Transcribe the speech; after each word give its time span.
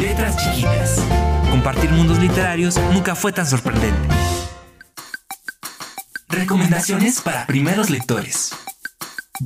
Letras 0.00 0.36
chiquitas. 0.36 1.04
Compartir 1.50 1.90
mundos 1.90 2.18
literarios 2.18 2.78
nunca 2.92 3.14
fue 3.14 3.32
tan 3.32 3.46
sorprendente. 3.46 4.15
Recomendaciones 6.36 7.22
para 7.22 7.46
primeros 7.46 7.88
lectores. 7.88 8.54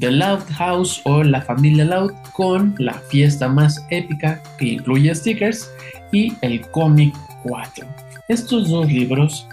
The 0.01 0.11
Loud 0.11 0.41
House 0.57 1.01
o 1.05 1.23
La 1.23 1.41
Familia 1.41 1.85
Loud 1.85 2.11
con 2.33 2.75
la 2.79 2.95
fiesta 2.95 3.49
más 3.49 3.87
épica 3.91 4.43
que 4.59 4.67
incluye 4.67 5.15
stickers 5.15 5.71
y 6.11 6.35
el 6.43 6.69
cómic 6.73 7.15
4. 7.45 7.87
Estos 8.29 8.71
dos 8.71 8.89
libros 8.89 9.47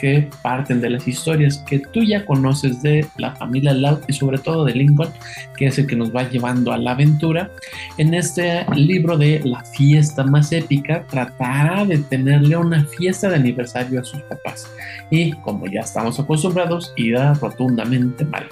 que 0.00 0.28
parten 0.42 0.80
de 0.80 0.90
las 0.90 1.06
historias 1.06 1.58
que 1.66 1.80
tú 1.80 2.02
ya 2.02 2.24
conoces 2.24 2.82
de 2.82 3.06
la 3.16 3.34
familia 3.36 3.72
Loud 3.74 4.00
y 4.08 4.12
sobre 4.12 4.38
todo 4.38 4.64
de 4.64 4.74
Lincoln, 4.74 5.10
que 5.56 5.66
es 5.66 5.78
el 5.78 5.86
que 5.86 5.96
nos 5.96 6.14
va 6.14 6.28
llevando 6.28 6.72
a 6.72 6.78
la 6.78 6.92
aventura. 6.92 7.50
En 7.98 8.14
este 8.14 8.64
libro 8.74 9.18
de 9.18 9.40
La 9.44 9.62
fiesta 9.64 10.24
más 10.24 10.52
épica 10.52 11.04
tratará 11.08 11.84
de 11.84 11.98
tenerle 11.98 12.56
una 12.56 12.84
fiesta 12.84 13.28
de 13.28 13.36
aniversario 13.36 14.00
a 14.00 14.04
sus 14.04 14.22
papás 14.22 14.66
y 15.10 15.32
como 15.32 15.66
ya 15.66 15.80
estamos 15.80 16.18
acostumbrados 16.18 16.92
irá 16.96 17.34
rotundamente 17.34 18.24
mal. 18.24 18.46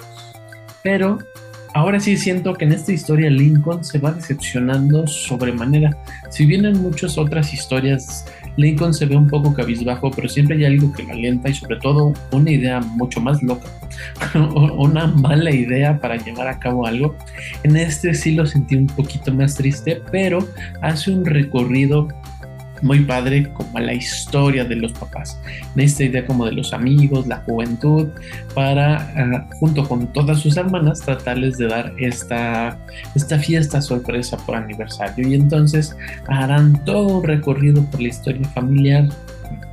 Pero 0.83 1.19
ahora 1.73 1.99
sí 1.99 2.17
siento 2.17 2.53
que 2.53 2.65
en 2.65 2.71
esta 2.71 2.91
historia 2.91 3.29
Lincoln 3.29 3.83
se 3.83 3.99
va 3.99 4.11
decepcionando 4.11 5.05
sobremanera. 5.07 5.97
Si 6.29 6.45
bien 6.45 6.65
en 6.65 6.81
muchas 6.81 7.17
otras 7.17 7.53
historias 7.53 8.25
Lincoln 8.57 8.93
se 8.93 9.05
ve 9.05 9.15
un 9.15 9.27
poco 9.27 9.53
cabizbajo, 9.53 10.11
pero 10.11 10.27
siempre 10.27 10.57
hay 10.57 10.65
algo 10.65 10.91
que 10.91 11.03
lo 11.03 11.13
alienta 11.13 11.49
y 11.49 11.53
sobre 11.53 11.77
todo 11.77 12.13
una 12.31 12.51
idea 12.51 12.79
mucho 12.81 13.21
más 13.21 13.41
loca, 13.43 13.67
una 14.77 15.07
mala 15.07 15.51
idea 15.51 15.99
para 15.99 16.17
llevar 16.17 16.47
a 16.47 16.59
cabo 16.59 16.85
algo. 16.85 17.15
En 17.63 17.77
este 17.77 18.13
sí 18.13 18.33
lo 18.33 18.45
sentí 18.45 18.75
un 18.75 18.87
poquito 18.87 19.33
más 19.33 19.55
triste, 19.55 20.01
pero 20.11 20.39
hace 20.81 21.11
un 21.11 21.23
recorrido 21.25 22.07
muy 22.81 23.01
padre 23.01 23.51
como 23.53 23.79
la 23.79 23.93
historia 23.93 24.63
de 24.65 24.75
los 24.75 24.93
papás, 24.93 25.39
esta 25.75 26.03
idea 26.03 26.25
como 26.25 26.45
de 26.45 26.53
los 26.53 26.73
amigos, 26.73 27.27
la 27.27 27.37
juventud, 27.37 28.09
para 28.53 29.13
uh, 29.15 29.55
junto 29.59 29.87
con 29.87 30.11
todas 30.13 30.39
sus 30.39 30.57
hermanas 30.57 31.01
tratarles 31.01 31.57
de 31.57 31.67
dar 31.67 31.93
esta, 31.97 32.77
esta 33.15 33.39
fiesta 33.39 33.81
sorpresa 33.81 34.37
por 34.37 34.55
aniversario 34.55 35.27
y 35.27 35.35
entonces 35.35 35.95
harán 36.27 36.83
todo 36.85 37.17
un 37.17 37.23
recorrido 37.23 37.83
por 37.85 38.01
la 38.01 38.07
historia 38.09 38.47
familiar 38.49 39.09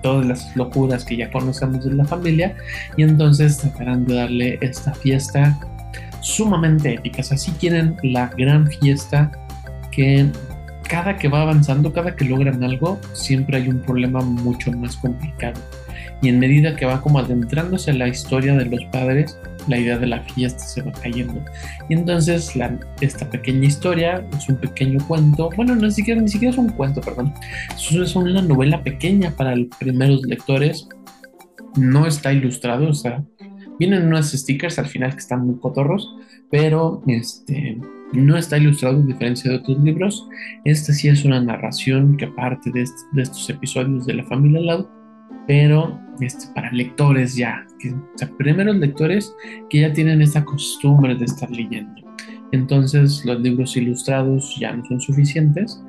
todas 0.02 0.26
las 0.26 0.56
locuras 0.56 1.04
que 1.04 1.16
ya 1.16 1.30
conocemos 1.30 1.84
de 1.84 1.94
la 1.94 2.04
familia 2.04 2.54
y 2.96 3.02
entonces 3.02 3.58
tratarán 3.58 4.04
de 4.04 4.14
darle 4.14 4.58
esta 4.60 4.92
fiesta 4.94 5.58
sumamente 6.20 6.94
épica. 6.94 7.22
Así 7.22 7.50
quieren 7.52 7.96
la 8.02 8.28
gran 8.36 8.66
fiesta 8.66 9.32
que 9.90 10.26
cada 10.88 11.16
que 11.16 11.28
va 11.28 11.42
avanzando, 11.42 11.92
cada 11.92 12.14
que 12.14 12.24
logran 12.24 12.62
algo, 12.62 13.00
siempre 13.12 13.56
hay 13.56 13.68
un 13.68 13.80
problema 13.80 14.20
mucho 14.20 14.70
más 14.72 14.96
complicado. 14.96 15.60
Y 16.22 16.28
en 16.28 16.38
medida 16.38 16.76
que 16.76 16.86
va 16.86 17.00
como 17.00 17.18
adentrándose 17.18 17.90
a 17.90 17.94
la 17.94 18.08
historia 18.08 18.54
de 18.54 18.64
los 18.66 18.84
padres, 18.86 19.38
la 19.68 19.78
idea 19.78 19.98
de 19.98 20.06
la 20.06 20.20
fiesta 20.20 20.60
se 20.60 20.82
va 20.82 20.92
cayendo. 20.92 21.42
Y 21.88 21.94
entonces 21.94 22.52
esta 23.00 23.28
pequeña 23.30 23.66
historia 23.66 24.26
es 24.36 24.48
un 24.48 24.56
pequeño 24.56 24.98
cuento, 25.06 25.50
bueno, 25.56 25.74
no, 25.74 25.82
ni, 25.82 25.90
siquiera, 25.90 26.20
ni 26.20 26.28
siquiera 26.28 26.52
es 26.52 26.58
un 26.58 26.70
cuento, 26.70 27.00
perdón, 27.00 27.32
es 27.76 28.16
una 28.16 28.42
novela 28.42 28.82
pequeña 28.82 29.30
para 29.30 29.56
los 29.56 29.68
primeros 29.78 30.22
lectores. 30.22 30.88
No 31.76 32.06
está 32.06 32.32
ilustrado, 32.32 32.88
o 32.88 32.94
sea, 32.94 33.24
vienen 33.78 34.06
unos 34.06 34.32
stickers 34.32 34.78
al 34.78 34.86
final 34.86 35.12
que 35.12 35.18
están 35.18 35.46
muy 35.46 35.56
cotorros, 35.56 36.14
pero 36.50 37.02
este, 37.06 37.78
no 38.12 38.36
está 38.36 38.58
ilustrado 38.58 38.96
en 38.96 39.06
diferencia 39.06 39.50
de 39.50 39.58
otros 39.58 39.78
libros. 39.80 40.28
Esta 40.64 40.92
sí 40.92 41.08
es 41.08 41.24
una 41.24 41.40
narración 41.40 42.16
que 42.16 42.26
parte 42.28 42.70
de, 42.70 42.82
estos 42.82 43.50
episodios 43.50 44.06
de 44.06 44.14
la 44.14 44.24
familia 44.24 44.60
Loud, 44.60 44.86
pero 45.46 46.00
este, 46.20 46.46
para 46.54 46.70
lectores 46.72 47.34
ya, 47.36 47.66
que, 47.78 47.90
o 47.90 48.12
sea, 48.16 48.30
primeros 48.38 48.76
lectores 48.76 49.34
que 49.68 49.80
ya 49.80 49.92
tienen 49.92 50.22
esta 50.22 50.44
costumbre 50.44 51.14
de 51.14 51.24
estar 51.24 51.50
leyendo. 51.50 52.02
Entonces 52.52 53.24
los 53.24 53.40
libros 53.40 53.76
ilustrados 53.76 54.56
ya 54.60 54.72
no 54.72 54.84
son 54.84 55.00
suficientes 55.00 55.82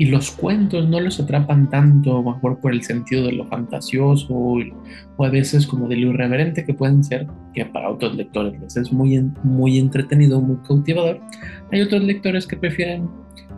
y 0.00 0.06
los 0.06 0.30
cuentos 0.30 0.88
no 0.88 0.98
los 0.98 1.20
atrapan 1.20 1.68
tanto, 1.68 2.22
mejor 2.22 2.58
por 2.58 2.72
el 2.72 2.82
sentido 2.82 3.26
de 3.26 3.32
lo 3.32 3.46
fantasioso 3.48 4.32
o 4.32 5.24
a 5.24 5.28
veces 5.28 5.66
como 5.66 5.88
de 5.88 5.96
lo 5.96 6.08
irreverente 6.08 6.64
que 6.64 6.72
pueden 6.72 7.04
ser, 7.04 7.26
que 7.52 7.66
para 7.66 7.90
otros 7.90 8.14
lectores 8.16 8.58
les 8.58 8.78
es 8.78 8.90
muy, 8.90 9.22
muy 9.44 9.78
entretenido, 9.78 10.40
muy 10.40 10.56
cautivador. 10.66 11.20
Hay 11.70 11.82
otros 11.82 12.02
lectores 12.02 12.46
que 12.46 12.56
prefieren 12.56 13.10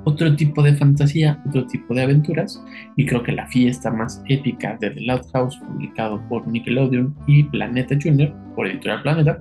otro 0.03 0.35
tipo 0.35 0.65
de 0.65 0.75
fantasía, 0.75 1.41
otro 1.47 1.65
tipo 1.69 1.95
de 1.95 2.03
aventuras, 2.03 2.61
y 2.97 3.07
creo 3.07 3.23
que 3.23 3.31
la 3.31 3.47
fiesta 3.47 3.93
más 3.93 4.21
épica 4.29 4.77
de 4.81 4.91
The 4.91 5.01
Loud 5.03 5.23
House, 5.33 5.57
publicado 5.59 6.21
por 6.29 6.49
Nickelodeon 6.49 7.15
y 7.29 7.45
Planeta 7.45 7.97
Junior, 8.03 8.35
por 8.57 8.67
Editorial 8.67 9.03
Planeta, 9.03 9.41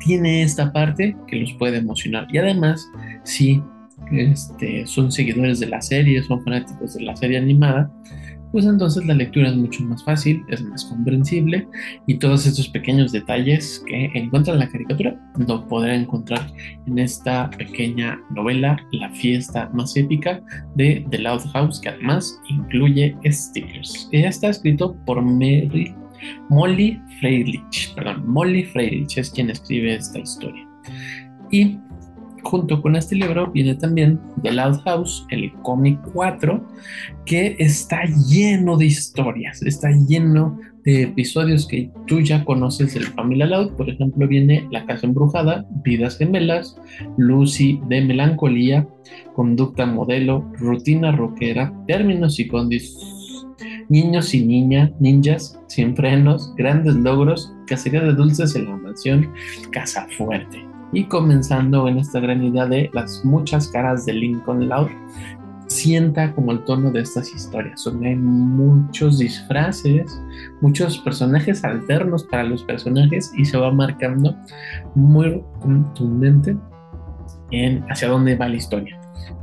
tiene 0.00 0.42
esta 0.42 0.72
parte 0.72 1.14
que 1.26 1.36
los 1.36 1.52
puede 1.58 1.76
emocionar. 1.76 2.26
Y 2.32 2.38
además, 2.38 2.90
sí, 3.24 3.62
este, 4.10 4.86
son 4.86 5.10
seguidores 5.10 5.60
de 5.60 5.66
la 5.66 5.80
serie, 5.80 6.22
son 6.22 6.42
fanáticos 6.42 6.94
de 6.94 7.04
la 7.04 7.16
serie 7.16 7.38
animada, 7.38 7.90
pues 8.52 8.64
entonces 8.64 9.04
la 9.04 9.14
lectura 9.14 9.48
es 9.48 9.56
mucho 9.56 9.82
más 9.84 10.02
fácil, 10.04 10.42
es 10.48 10.62
más 10.62 10.84
comprensible 10.86 11.68
y 12.06 12.18
todos 12.18 12.46
estos 12.46 12.68
pequeños 12.68 13.12
detalles 13.12 13.82
que 13.86 14.10
encuentra 14.14 14.54
en 14.54 14.60
la 14.60 14.68
caricatura 14.68 15.14
lo 15.46 15.66
podrá 15.68 15.94
encontrar 15.94 16.50
en 16.86 16.98
esta 16.98 17.50
pequeña 17.50 18.18
novela, 18.30 18.78
La 18.92 19.10
fiesta 19.10 19.68
más 19.74 19.96
épica 19.96 20.40
de 20.74 21.04
The 21.10 21.18
Loud 21.18 21.42
House, 21.52 21.80
que 21.80 21.90
además 21.90 22.40
incluye 22.48 23.16
stickers. 23.26 24.08
ya 24.12 24.28
está 24.28 24.48
escrito 24.48 24.96
por 25.04 25.20
Mary, 25.20 25.94
Molly 26.48 27.00
Freilich, 27.20 27.94
perdón, 27.94 28.26
Molly 28.26 28.64
Freilich 28.64 29.18
es 29.18 29.30
quien 29.30 29.50
escribe 29.50 29.96
esta 29.96 30.18
historia. 30.18 30.66
Y 31.50 31.78
junto 32.46 32.80
con 32.80 32.96
este 32.96 33.16
libro 33.16 33.50
viene 33.50 33.74
también 33.74 34.20
The 34.42 34.52
Loud 34.52 34.80
House, 34.84 35.26
el 35.30 35.52
cómic 35.62 35.98
4, 36.12 36.64
que 37.24 37.56
está 37.58 38.04
lleno 38.28 38.76
de 38.76 38.86
historias, 38.86 39.62
está 39.62 39.90
lleno 39.90 40.58
de 40.84 41.02
episodios 41.02 41.66
que 41.66 41.90
tú 42.06 42.20
ya 42.20 42.44
conoces 42.44 42.94
del 42.94 43.04
Familia 43.04 43.46
Loud. 43.46 43.72
Por 43.72 43.90
ejemplo, 43.90 44.28
viene 44.28 44.68
La 44.70 44.86
Casa 44.86 45.06
Embrujada, 45.06 45.66
Vidas 45.84 46.16
Gemelas, 46.18 46.76
Lucy 47.18 47.80
de 47.88 48.02
Melancolía, 48.02 48.86
Conducta 49.34 49.84
Modelo, 49.84 50.48
Rutina 50.58 51.10
Rockera, 51.10 51.72
Términos 51.88 52.38
y 52.38 52.46
Condiciones. 52.46 53.12
Niños 53.88 54.34
y 54.34 54.44
niñas, 54.44 54.90
ninjas, 55.00 55.60
sin 55.68 55.94
frenos, 55.94 56.52
grandes 56.56 56.96
logros, 56.96 57.52
cacería 57.66 58.02
de 58.02 58.14
dulces 58.14 58.54
en 58.56 58.66
la 58.66 58.76
mansión, 58.76 59.32
Casa 59.70 60.06
Fuerte 60.16 60.75
y 60.92 61.04
comenzando 61.04 61.88
en 61.88 61.98
esta 61.98 62.20
gran 62.20 62.42
idea 62.42 62.66
de 62.66 62.90
las 62.92 63.24
muchas 63.24 63.68
caras 63.68 64.06
de 64.06 64.12
Lincoln 64.12 64.68
Loud, 64.68 64.88
sienta 65.68 66.32
como 66.34 66.52
el 66.52 66.64
tono 66.64 66.90
de 66.90 67.00
estas 67.00 67.32
historias, 67.34 67.84
donde 67.84 68.08
hay 68.08 68.16
muchos 68.16 69.18
disfraces, 69.18 70.20
muchos 70.60 70.98
personajes 70.98 71.64
alternos 71.64 72.24
para 72.24 72.44
los 72.44 72.62
personajes 72.62 73.32
y 73.36 73.44
se 73.44 73.58
va 73.58 73.72
marcando 73.72 74.36
muy 74.94 75.42
contundente 75.60 76.56
en 77.50 77.84
hacia 77.90 78.08
dónde 78.08 78.36
va 78.36 78.48
la 78.48 78.56
historia. 78.56 78.95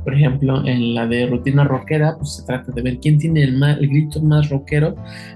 Por 0.04 0.14
ejemplo, 0.14 0.66
en 0.66 0.94
la 0.94 1.06
de 1.06 1.26
rutina 1.26 1.64
rockera, 1.64 2.16
pues 2.18 2.36
se 2.36 2.44
trata 2.44 2.72
de 2.72 2.82
ver 2.82 2.98
quién 3.00 3.18
tiene 3.18 3.42
el, 3.42 3.62
el 3.62 3.88
grito 3.88 4.22
más 4.22 4.50
rockero 4.50 4.94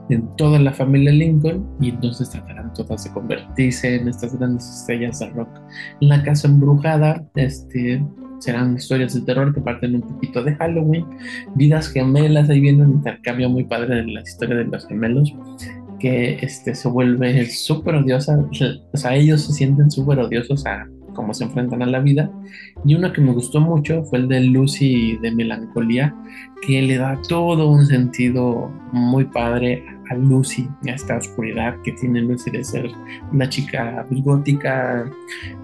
en 0.09 0.29
toda 0.37 0.59
la 0.59 0.73
familia 0.73 1.13
Lincoln 1.13 1.67
y 1.81 1.91
entonces 1.91 2.31
tratarán 2.31 2.73
todas 2.75 3.05
de 3.05 3.11
convertirse 3.13 3.97
en 3.97 4.09
estas 4.09 4.37
grandes 4.37 4.69
estrellas 4.69 5.19
de 5.21 5.31
rock. 5.31 5.49
En 6.01 6.09
la 6.09 6.23
casa 6.23 6.49
embrujada, 6.49 7.25
este, 7.35 8.05
serán 8.39 8.77
historias 8.77 9.15
de 9.15 9.23
terror 9.23 9.55
que 9.55 9.61
parten 9.61 9.97
un 9.97 10.03
poquito 10.03 10.43
de 10.43 10.55
Halloween, 10.57 11.07
vidas 11.55 11.89
gemelas, 11.89 12.49
ahí 12.49 12.61
viene 12.61 12.83
un 12.83 12.93
intercambio 12.93 13.49
muy 13.49 13.65
padre 13.65 13.97
de 13.97 14.13
la 14.13 14.21
historia 14.21 14.57
de 14.57 14.65
los 14.65 14.87
gemelos 14.87 15.35
que 15.99 16.39
este, 16.41 16.75
se 16.75 16.89
vuelve 16.89 17.45
súper 17.47 17.97
odiosa, 17.97 18.39
o 18.39 18.97
sea, 18.97 19.17
ellos 19.17 19.43
se 19.43 19.53
sienten 19.53 19.91
súper 19.91 20.21
odiosos 20.21 20.65
a 20.67 20.87
cómo 21.19 21.35
se 21.35 21.43
enfrentan 21.43 21.83
a 21.83 21.87
la 21.87 21.99
vida. 21.99 22.31
Y 22.85 22.95
uno 22.95 23.13
que 23.13 23.21
me 23.21 23.33
gustó 23.33 23.61
mucho 23.61 24.05
fue 24.05 24.21
el 24.21 24.29
de 24.29 24.41
Lucy 24.41 25.17
de 25.17 25.33
Melancolía, 25.33 26.15
que 26.63 26.81
le 26.81 26.97
da 26.97 27.21
todo 27.29 27.69
un 27.69 27.85
sentido 27.87 28.71
muy 28.93 29.25
padre 29.25 29.85
a 30.11 30.15
Lucy, 30.15 30.69
a 30.87 30.93
esta 30.93 31.17
oscuridad 31.17 31.75
que 31.83 31.91
tiene 31.93 32.21
Lucy 32.21 32.53
de 32.53 32.63
ser 32.63 32.89
la 33.33 33.49
chica 33.49 34.07
gótica, 34.11 35.11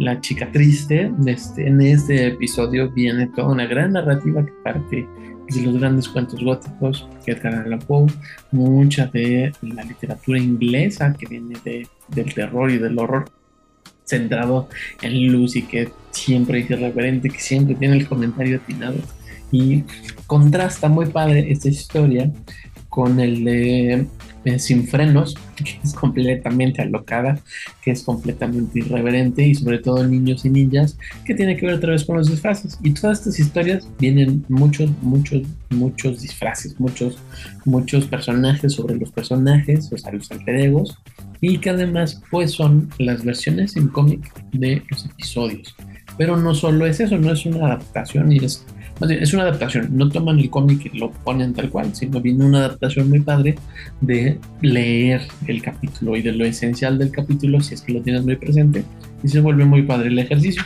la 0.00 0.20
chica 0.20 0.50
triste. 0.50 1.12
Este, 1.24 1.68
en 1.68 1.80
este 1.80 2.26
episodio 2.26 2.90
viene 2.90 3.28
toda 3.28 3.52
una 3.52 3.66
gran 3.66 3.92
narrativa 3.92 4.44
que 4.44 4.52
parte 4.64 5.08
de 5.50 5.62
los 5.62 5.78
grandes 5.78 6.08
cuentos 6.08 6.42
góticos 6.42 7.08
que 7.24 7.30
Edgar 7.30 7.54
Allan 7.54 7.78
Poe, 7.78 8.08
mucha 8.50 9.06
de 9.06 9.52
la 9.62 9.84
literatura 9.84 10.40
inglesa 10.40 11.14
que 11.16 11.26
viene 11.26 11.54
de, 11.64 11.86
del 12.08 12.34
terror 12.34 12.72
y 12.72 12.78
del 12.78 12.98
horror 12.98 13.30
centrado 14.04 14.68
en 15.02 15.32
Lucy, 15.32 15.62
que 15.62 15.90
siempre 16.10 16.60
es 16.60 16.70
irreverente, 16.70 17.28
que 17.30 17.40
siempre 17.40 17.74
tiene 17.74 17.96
el 17.96 18.08
comentario 18.08 18.56
atinado. 18.56 18.96
Y 19.50 19.84
contrasta 20.26 20.88
muy 20.88 21.06
padre 21.06 21.50
esta 21.50 21.68
historia 21.68 22.32
con 22.88 23.18
el 23.18 23.44
de 23.44 24.06
eh, 24.44 24.58
Sin 24.58 24.86
Frenos, 24.86 25.34
que 25.56 25.80
es 25.82 25.94
completamente 25.94 26.82
alocada, 26.82 27.40
que 27.82 27.90
es 27.90 28.02
completamente 28.02 28.78
irreverente 28.78 29.46
y 29.46 29.54
sobre 29.54 29.78
todo 29.78 30.06
niños 30.06 30.44
y 30.44 30.50
niñas, 30.50 30.98
que 31.24 31.34
tiene 31.34 31.56
que 31.56 31.66
ver 31.66 31.76
otra 31.76 31.92
vez 31.92 32.04
con 32.04 32.16
los 32.16 32.30
disfraces. 32.30 32.78
Y 32.82 32.92
todas 32.92 33.18
estas 33.18 33.40
historias 33.40 33.88
vienen 33.98 34.44
muchos, 34.48 34.90
muchos, 35.02 35.42
muchos 35.70 36.22
disfraces, 36.22 36.78
muchos, 36.78 37.18
muchos 37.64 38.06
personajes 38.06 38.74
sobre 38.74 38.96
los 38.96 39.10
personajes, 39.10 39.90
o 39.92 39.98
sea, 39.98 40.12
los 40.12 40.30
alter 40.30 40.56
egos, 40.56 40.96
y 41.46 41.58
que 41.58 41.70
además 41.70 42.22
pues 42.30 42.52
son 42.52 42.88
las 42.98 43.24
versiones 43.24 43.76
en 43.76 43.88
cómic 43.88 44.32
de 44.52 44.82
los 44.90 45.04
episodios. 45.04 45.74
Pero 46.16 46.36
no 46.36 46.54
solo 46.54 46.86
es 46.86 47.00
eso, 47.00 47.18
no 47.18 47.32
es 47.32 47.44
una 47.44 47.66
adaptación 47.66 48.32
y 48.32 48.38
es, 48.38 48.64
es 49.08 49.34
una 49.34 49.42
adaptación, 49.42 49.94
no 49.96 50.08
toman 50.08 50.38
el 50.38 50.48
cómic 50.48 50.90
y 50.90 50.98
lo 50.98 51.10
ponen 51.10 51.52
tal 51.52 51.68
cual, 51.68 51.94
sino 51.94 52.20
viene 52.20 52.44
una 52.44 52.58
adaptación 52.60 53.10
muy 53.10 53.20
padre 53.20 53.56
de 54.00 54.38
leer 54.62 55.22
el 55.46 55.60
capítulo 55.60 56.16
y 56.16 56.22
de 56.22 56.32
lo 56.32 56.46
esencial 56.46 56.98
del 56.98 57.10
capítulo 57.10 57.60
si 57.60 57.74
es 57.74 57.82
que 57.82 57.92
lo 57.92 58.00
tienes 58.00 58.24
muy 58.24 58.36
presente 58.36 58.84
y 59.22 59.28
se 59.28 59.40
vuelve 59.40 59.66
muy 59.66 59.82
padre 59.82 60.08
el 60.08 60.18
ejercicio. 60.18 60.62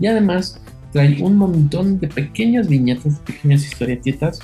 Y 0.00 0.06
además 0.06 0.60
trae 0.92 1.22
un 1.22 1.36
montón 1.36 1.98
de 1.98 2.08
pequeñas 2.08 2.68
viñetas, 2.68 3.20
pequeñas 3.20 3.64
historietitas 3.64 4.40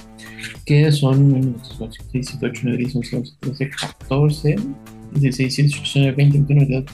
que 0.64 0.90
son 0.90 1.56
6, 2.12 2.38
8, 2.40 2.60
9, 2.64 2.78
10, 2.78 2.96
11, 2.96 3.16
12, 3.16 3.32
13, 3.40 3.70
14, 3.70 4.56
16, 5.12 6.16
20, 6.16 6.38
21, 6.38 6.84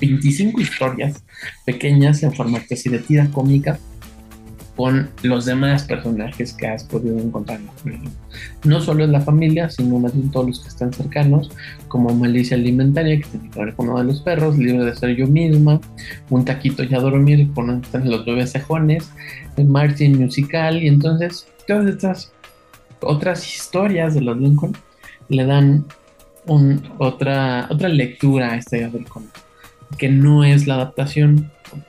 25 0.00 0.60
historias 0.60 1.22
pequeñas 1.64 2.22
en 2.22 2.32
formato 2.32 2.66
de 2.70 2.98
tira 2.98 3.30
cómica 3.30 3.78
con 4.80 5.10
los 5.22 5.44
demás 5.44 5.84
personajes 5.84 6.54
que 6.54 6.66
has 6.66 6.84
podido 6.84 7.18
encontrar. 7.18 7.60
No 8.64 8.80
solo 8.80 9.04
en 9.04 9.12
la 9.12 9.20
familia, 9.20 9.68
sino 9.68 9.98
más 9.98 10.14
bien 10.14 10.30
todos 10.30 10.46
los 10.46 10.60
que 10.60 10.68
están 10.68 10.90
cercanos, 10.90 11.50
como 11.88 12.14
Malicia 12.14 12.56
Alimentaria, 12.56 13.18
que 13.18 13.26
tiene 13.26 13.50
que 13.50 13.60
ver 13.60 13.74
con 13.74 13.90
uno 13.90 13.98
de 13.98 14.04
los 14.04 14.22
perros, 14.22 14.56
Libre 14.56 14.86
de 14.86 14.96
ser 14.96 15.14
yo 15.16 15.26
misma, 15.26 15.82
Un 16.30 16.46
taquito 16.46 16.82
ya 16.82 16.98
dormir, 16.98 17.50
con 17.52 17.82
los 18.04 18.24
bebés 18.24 18.52
cejones, 18.52 19.10
el 19.58 19.66
Martin 19.66 20.18
musical, 20.18 20.82
y 20.82 20.88
entonces 20.88 21.46
todas 21.66 21.86
estas 21.86 22.32
otras 23.02 23.46
historias 23.46 24.14
de 24.14 24.22
los 24.22 24.38
Lincoln 24.38 24.72
le 25.28 25.44
dan 25.44 25.84
otra, 26.98 27.66
otra 27.70 27.88
lectura 27.88 28.52
a 28.52 28.56
esta 28.56 28.76
idea 28.76 28.88
del 28.88 29.06
cómic, 29.06 29.30
que 29.98 30.08
no 30.08 30.44
es 30.44 30.66
la 30.66 30.74
adaptación, 30.74 31.50
como 31.68 31.82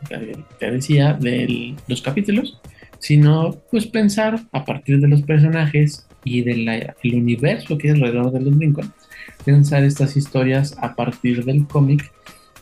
te 0.60 0.72
decía, 0.72 1.14
de 1.14 1.76
los 1.88 2.02
capítulos, 2.02 2.60
sino 3.00 3.58
pues 3.72 3.88
pensar 3.88 4.40
a 4.52 4.64
partir 4.64 5.00
de 5.00 5.08
los 5.08 5.24
personajes 5.24 6.08
y 6.24 6.42
del 6.44 6.94
universo 7.04 7.78
que 7.78 7.90
es 7.90 7.96
alrededor 7.96 8.32
de 8.32 8.42
los 8.42 8.56
Lincoln, 8.56 8.94
pensar 9.44 9.84
estas 9.84 10.16
historias 10.16 10.78
a 10.80 10.96
partir 10.96 11.44
del 11.44 11.66
cómic 11.66 12.12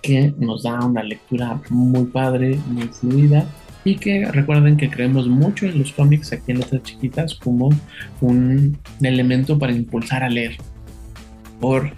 que 0.02 0.34
nos 0.38 0.64
da 0.64 0.80
una 0.86 1.04
lectura 1.04 1.62
muy 1.70 2.06
padre, 2.06 2.58
muy 2.68 2.88
fluida 2.88 3.46
y 3.84 3.96
que 3.96 4.26
recuerden 4.32 4.78
que 4.78 4.90
creemos 4.90 5.28
mucho 5.28 5.66
en 5.66 5.80
los 5.80 5.92
cómics 5.92 6.32
aquí 6.32 6.52
en 6.52 6.60
Letras 6.60 6.84
Chiquitas 6.84 7.36
como 7.36 7.70
un 8.22 8.78
elemento 9.02 9.58
para 9.60 9.74
impulsar 9.74 10.24
a 10.24 10.30
leer, 10.30 10.58
por 11.60 11.94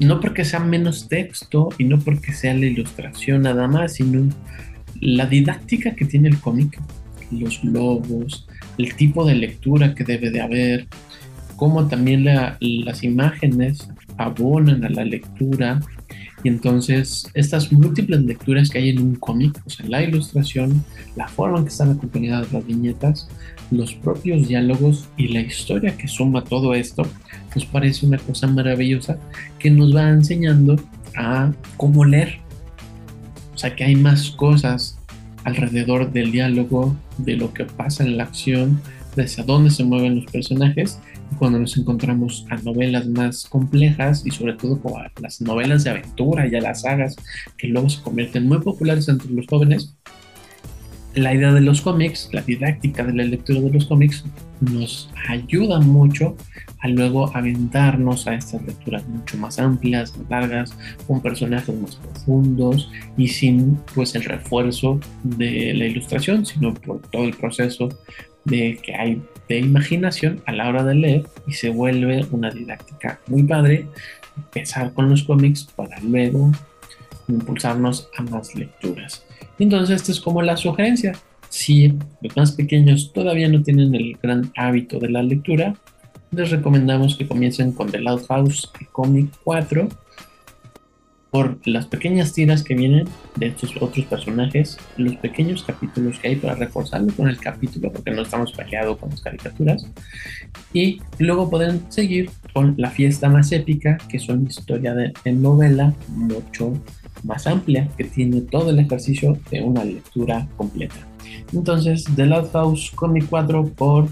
no 0.00 0.20
porque 0.20 0.44
sea 0.44 0.60
menos 0.60 1.08
texto 1.08 1.70
y 1.78 1.84
no 1.84 1.98
porque 1.98 2.32
sea 2.32 2.54
la 2.54 2.66
ilustración 2.66 3.42
nada 3.42 3.66
más, 3.66 3.94
sino 3.94 4.28
la 5.00 5.26
didáctica 5.26 5.94
que 5.94 6.04
tiene 6.04 6.28
el 6.28 6.38
cómic, 6.38 6.80
los 7.30 7.60
globos, 7.62 8.46
el 8.78 8.94
tipo 8.94 9.24
de 9.24 9.34
lectura 9.34 9.94
que 9.94 10.04
debe 10.04 10.30
de 10.30 10.40
haber, 10.40 10.86
cómo 11.56 11.88
también 11.88 12.24
las 12.24 13.02
imágenes 13.02 13.88
abonan 14.16 14.84
a 14.84 14.88
la 14.88 15.04
lectura. 15.04 15.80
Y 16.44 16.48
entonces 16.48 17.28
estas 17.34 17.72
múltiples 17.72 18.20
lecturas 18.22 18.70
que 18.70 18.78
hay 18.78 18.90
en 18.90 19.00
un 19.00 19.14
cómic, 19.16 19.60
o 19.66 19.70
sea, 19.70 19.86
la 19.86 20.02
ilustración, 20.02 20.84
la 21.16 21.26
forma 21.28 21.58
en 21.58 21.64
que 21.64 21.70
están 21.70 21.90
acompañadas 21.90 22.52
las 22.52 22.64
viñetas, 22.64 23.28
los 23.70 23.94
propios 23.94 24.48
diálogos 24.48 25.08
y 25.16 25.28
la 25.28 25.40
historia 25.40 25.96
que 25.96 26.08
suma 26.08 26.44
todo 26.44 26.74
esto, 26.74 27.06
nos 27.54 27.66
parece 27.66 28.06
una 28.06 28.18
cosa 28.18 28.46
maravillosa 28.46 29.18
que 29.58 29.70
nos 29.70 29.94
va 29.94 30.08
enseñando 30.10 30.76
a 31.16 31.52
cómo 31.76 32.04
leer. 32.04 32.38
O 33.54 33.58
sea, 33.58 33.74
que 33.74 33.84
hay 33.84 33.96
más 33.96 34.30
cosas 34.30 34.98
alrededor 35.44 36.12
del 36.12 36.30
diálogo, 36.30 36.96
de 37.18 37.36
lo 37.36 37.52
que 37.52 37.64
pasa 37.64 38.04
en 38.04 38.16
la 38.16 38.24
acción, 38.24 38.80
de 39.16 39.24
hacia 39.24 39.42
dónde 39.42 39.70
se 39.70 39.84
mueven 39.84 40.16
los 40.16 40.30
personajes. 40.30 41.00
Cuando 41.38 41.58
nos 41.58 41.76
encontramos 41.76 42.46
a 42.50 42.56
novelas 42.56 43.06
más 43.08 43.46
complejas 43.46 44.24
y 44.24 44.30
sobre 44.30 44.54
todo 44.54 44.80
a 44.96 45.10
las 45.20 45.40
novelas 45.40 45.84
de 45.84 45.90
aventura 45.90 46.46
y 46.46 46.54
a 46.54 46.60
las 46.60 46.82
sagas 46.82 47.16
que 47.56 47.68
luego 47.68 47.88
se 47.88 48.02
convierten 48.02 48.46
muy 48.46 48.58
populares 48.58 49.08
entre 49.08 49.30
los 49.30 49.46
jóvenes, 49.46 49.96
la 51.14 51.34
idea 51.34 51.52
de 51.52 51.60
los 51.60 51.80
cómics, 51.80 52.28
la 52.32 52.42
didáctica 52.42 53.04
de 53.04 53.12
la 53.12 53.24
lectura 53.24 53.60
de 53.60 53.70
los 53.70 53.86
cómics, 53.86 54.24
nos 54.60 55.10
ayuda 55.28 55.80
mucho 55.80 56.36
a 56.80 56.88
luego 56.88 57.34
aventarnos 57.34 58.26
a 58.26 58.34
estas 58.34 58.62
lecturas 58.62 59.06
mucho 59.08 59.36
más 59.36 59.58
amplias, 59.58 60.16
más 60.16 60.30
largas, 60.30 60.76
con 61.06 61.20
personajes 61.20 61.74
más 61.74 61.96
profundos 61.96 62.90
y 63.16 63.28
sin 63.28 63.78
pues 63.94 64.14
el 64.14 64.24
refuerzo 64.24 65.00
de 65.22 65.74
la 65.74 65.86
ilustración, 65.86 66.44
sino 66.44 66.74
por 66.74 67.00
todo 67.10 67.24
el 67.24 67.34
proceso 67.34 67.88
de 68.44 68.78
que 68.82 68.94
hay 68.94 69.22
de 69.48 69.58
imaginación 69.58 70.42
a 70.46 70.52
la 70.52 70.68
hora 70.68 70.84
de 70.84 70.94
leer 70.94 71.26
y 71.46 71.52
se 71.52 71.70
vuelve 71.70 72.26
una 72.30 72.50
didáctica 72.50 73.20
muy 73.26 73.42
padre 73.44 73.86
empezar 74.36 74.92
con 74.92 75.08
los 75.08 75.24
cómics 75.24 75.64
para 75.64 75.98
luego 76.00 76.52
impulsarnos 77.28 78.08
a 78.16 78.22
más 78.22 78.54
lecturas. 78.54 79.24
Entonces, 79.58 79.96
esta 79.96 80.12
es 80.12 80.20
como 80.20 80.42
la 80.42 80.56
sugerencia. 80.56 81.12
Si 81.48 81.94
los 82.20 82.36
más 82.36 82.52
pequeños 82.52 83.12
todavía 83.12 83.48
no 83.48 83.62
tienen 83.62 83.94
el 83.94 84.16
gran 84.22 84.52
hábito 84.56 84.98
de 84.98 85.10
la 85.10 85.22
lectura, 85.22 85.74
les 86.30 86.50
recomendamos 86.50 87.16
que 87.16 87.26
comiencen 87.26 87.72
con 87.72 87.90
The 87.90 88.00
Loud 88.00 88.26
House 88.26 88.70
y 88.80 88.84
Comic 88.86 89.30
4 89.44 89.88
por 91.30 91.58
las 91.66 91.86
pequeñas 91.86 92.32
tiras 92.32 92.62
que 92.62 92.74
vienen 92.74 93.06
de 93.36 93.48
estos 93.48 93.74
otros 93.80 94.06
personajes, 94.06 94.78
los 94.96 95.16
pequeños 95.16 95.62
capítulos 95.62 96.18
que 96.18 96.28
hay 96.28 96.36
para 96.36 96.54
reforzarlo 96.54 97.12
con 97.14 97.28
el 97.28 97.38
capítulo, 97.38 97.92
porque 97.92 98.10
no 98.10 98.22
estamos 98.22 98.52
peleados 98.52 98.98
con 98.98 99.10
las 99.10 99.20
caricaturas, 99.20 99.86
y 100.72 101.00
luego 101.18 101.50
pueden 101.50 101.82
seguir 101.90 102.30
con 102.52 102.74
la 102.78 102.90
fiesta 102.90 103.28
más 103.28 103.52
épica, 103.52 103.98
que 104.08 104.16
es 104.16 104.28
una 104.28 104.48
historia 104.48 104.94
de, 104.94 105.12
novela 105.32 105.94
mucho 106.08 106.72
más 107.24 107.46
amplia, 107.46 107.88
que 107.96 108.04
tiene 108.04 108.40
todo 108.40 108.70
el 108.70 108.78
ejercicio 108.78 109.38
de 109.50 109.62
una 109.62 109.84
lectura 109.84 110.48
completa. 110.56 111.07
Entonces, 111.52 112.04
The 112.16 112.26
Loud 112.26 112.50
House 112.52 112.90
Comic 112.94 113.26
4 113.28 113.66
por 113.76 114.08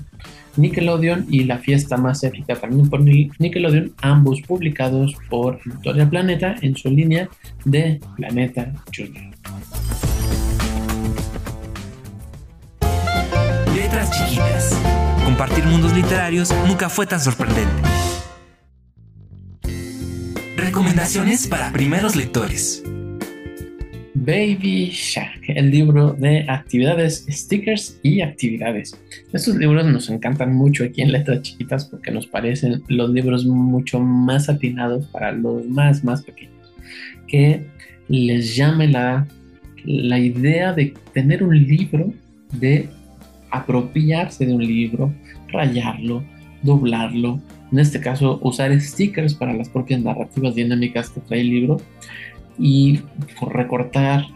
Nickelodeon 0.56 1.26
y 1.30 1.44
La 1.44 1.58
Fiesta 1.58 1.96
Más 1.96 2.22
Épica 2.24 2.56
también 2.56 2.88
por 2.88 3.00
Nickelodeon, 3.02 3.92
ambos 4.02 4.40
publicados 4.42 5.14
por 5.28 5.60
Victoria 5.64 6.08
Planeta 6.08 6.56
en 6.62 6.76
su 6.76 6.90
línea 6.90 7.28
de 7.64 8.00
Planeta 8.16 8.72
Junior. 8.94 9.24
Letras 13.74 14.10
chiquitas. 14.10 14.80
Compartir 15.24 15.64
mundos 15.64 15.92
literarios 15.94 16.54
nunca 16.66 16.88
fue 16.88 17.06
tan 17.06 17.20
sorprendente. 17.20 17.82
Recomendaciones 20.56 21.46
para 21.46 21.72
primeros 21.72 22.16
lectores. 22.16 22.82
Baby 24.24 24.88
Shark, 24.92 25.42
el 25.48 25.70
libro 25.70 26.14
de 26.14 26.46
actividades, 26.48 27.26
stickers 27.28 28.00
y 28.02 28.22
actividades. 28.22 28.98
Estos 29.30 29.56
libros 29.56 29.84
nos 29.84 30.08
encantan 30.08 30.54
mucho 30.54 30.84
aquí 30.84 31.02
en 31.02 31.12
Letras 31.12 31.42
Chiquitas 31.42 31.84
porque 31.84 32.10
nos 32.10 32.26
parecen 32.26 32.82
los 32.88 33.10
libros 33.10 33.44
mucho 33.44 34.00
más 34.00 34.48
atinados 34.48 35.06
para 35.08 35.32
los 35.32 35.66
más, 35.66 36.02
más 36.02 36.22
pequeños. 36.22 36.54
Que 37.28 37.66
les 38.08 38.56
llame 38.56 38.88
la, 38.88 39.26
la 39.84 40.18
idea 40.18 40.72
de 40.72 40.94
tener 41.12 41.42
un 41.42 41.66
libro, 41.66 42.10
de 42.52 42.88
apropiarse 43.50 44.46
de 44.46 44.54
un 44.54 44.66
libro, 44.66 45.12
rayarlo, 45.48 46.24
doblarlo. 46.62 47.38
En 47.70 47.80
este 47.80 48.00
caso, 48.00 48.38
usar 48.42 48.80
stickers 48.80 49.34
para 49.34 49.52
las 49.52 49.68
propias 49.68 50.00
narrativas 50.00 50.54
dinámicas 50.54 51.10
que 51.10 51.20
trae 51.20 51.42
el 51.42 51.50
libro 51.50 51.76
y 52.58 53.00
recortar, 53.40 54.26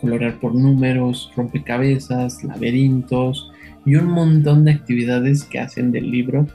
colorear 0.00 0.38
por 0.40 0.54
números, 0.54 1.32
rompecabezas, 1.36 2.42
laberintos 2.44 3.50
y 3.84 3.96
un 3.96 4.06
montón 4.06 4.64
de 4.64 4.72
actividades 4.72 5.44
que 5.44 5.60
hacen 5.60 5.92
del 5.92 6.10
libro 6.10 6.46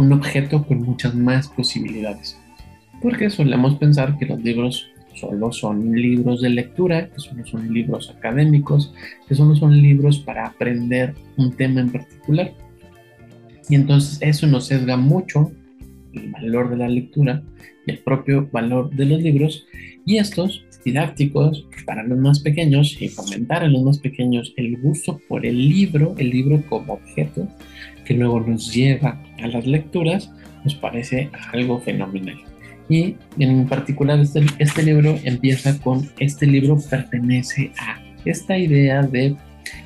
un 0.00 0.12
objeto 0.12 0.64
con 0.66 0.82
muchas 0.82 1.14
más 1.14 1.48
posibilidades. 1.48 2.38
Porque 3.02 3.30
solemos 3.30 3.76
pensar 3.76 4.18
que 4.18 4.26
los 4.26 4.42
libros 4.42 4.90
solo 5.14 5.52
son 5.52 5.94
libros 5.94 6.40
de 6.40 6.50
lectura, 6.50 7.08
que 7.10 7.20
solo 7.20 7.44
son 7.46 7.72
libros 7.72 8.10
académicos, 8.16 8.94
que 9.28 9.34
solo 9.34 9.54
son 9.54 9.76
libros 9.76 10.18
para 10.18 10.46
aprender 10.46 11.14
un 11.36 11.52
tema 11.52 11.80
en 11.80 11.90
particular. 11.90 12.52
Y 13.68 13.74
entonces 13.74 14.18
eso 14.22 14.46
nos 14.46 14.66
sesga 14.66 14.96
mucho 14.96 15.52
el 16.12 16.30
valor 16.32 16.70
de 16.70 16.76
la 16.76 16.88
lectura 16.88 17.42
el 17.90 17.98
propio 17.98 18.48
valor 18.50 18.90
de 18.90 19.04
los 19.04 19.22
libros 19.22 19.66
y 20.06 20.16
estos 20.18 20.64
didácticos 20.84 21.66
para 21.84 22.02
los 22.02 22.18
más 22.18 22.40
pequeños 22.40 22.96
y 23.00 23.08
fomentar 23.08 23.62
en 23.62 23.72
los 23.72 23.82
más 23.82 23.98
pequeños 23.98 24.54
el 24.56 24.78
gusto 24.78 25.20
por 25.28 25.44
el 25.44 25.68
libro, 25.68 26.14
el 26.18 26.30
libro 26.30 26.62
como 26.68 26.94
objeto 26.94 27.46
que 28.04 28.14
luego 28.14 28.40
nos 28.40 28.72
lleva 28.72 29.22
a 29.42 29.46
las 29.46 29.66
lecturas, 29.66 30.32
nos 30.64 30.74
parece 30.74 31.30
algo 31.52 31.80
fenomenal. 31.80 32.36
Y 32.88 33.14
en 33.38 33.66
particular 33.66 34.18
este, 34.18 34.44
este 34.58 34.82
libro 34.82 35.16
empieza 35.22 35.78
con 35.80 36.08
este 36.18 36.46
libro 36.46 36.78
pertenece 36.90 37.70
a 37.78 38.02
esta 38.24 38.58
idea 38.58 39.02
de 39.02 39.36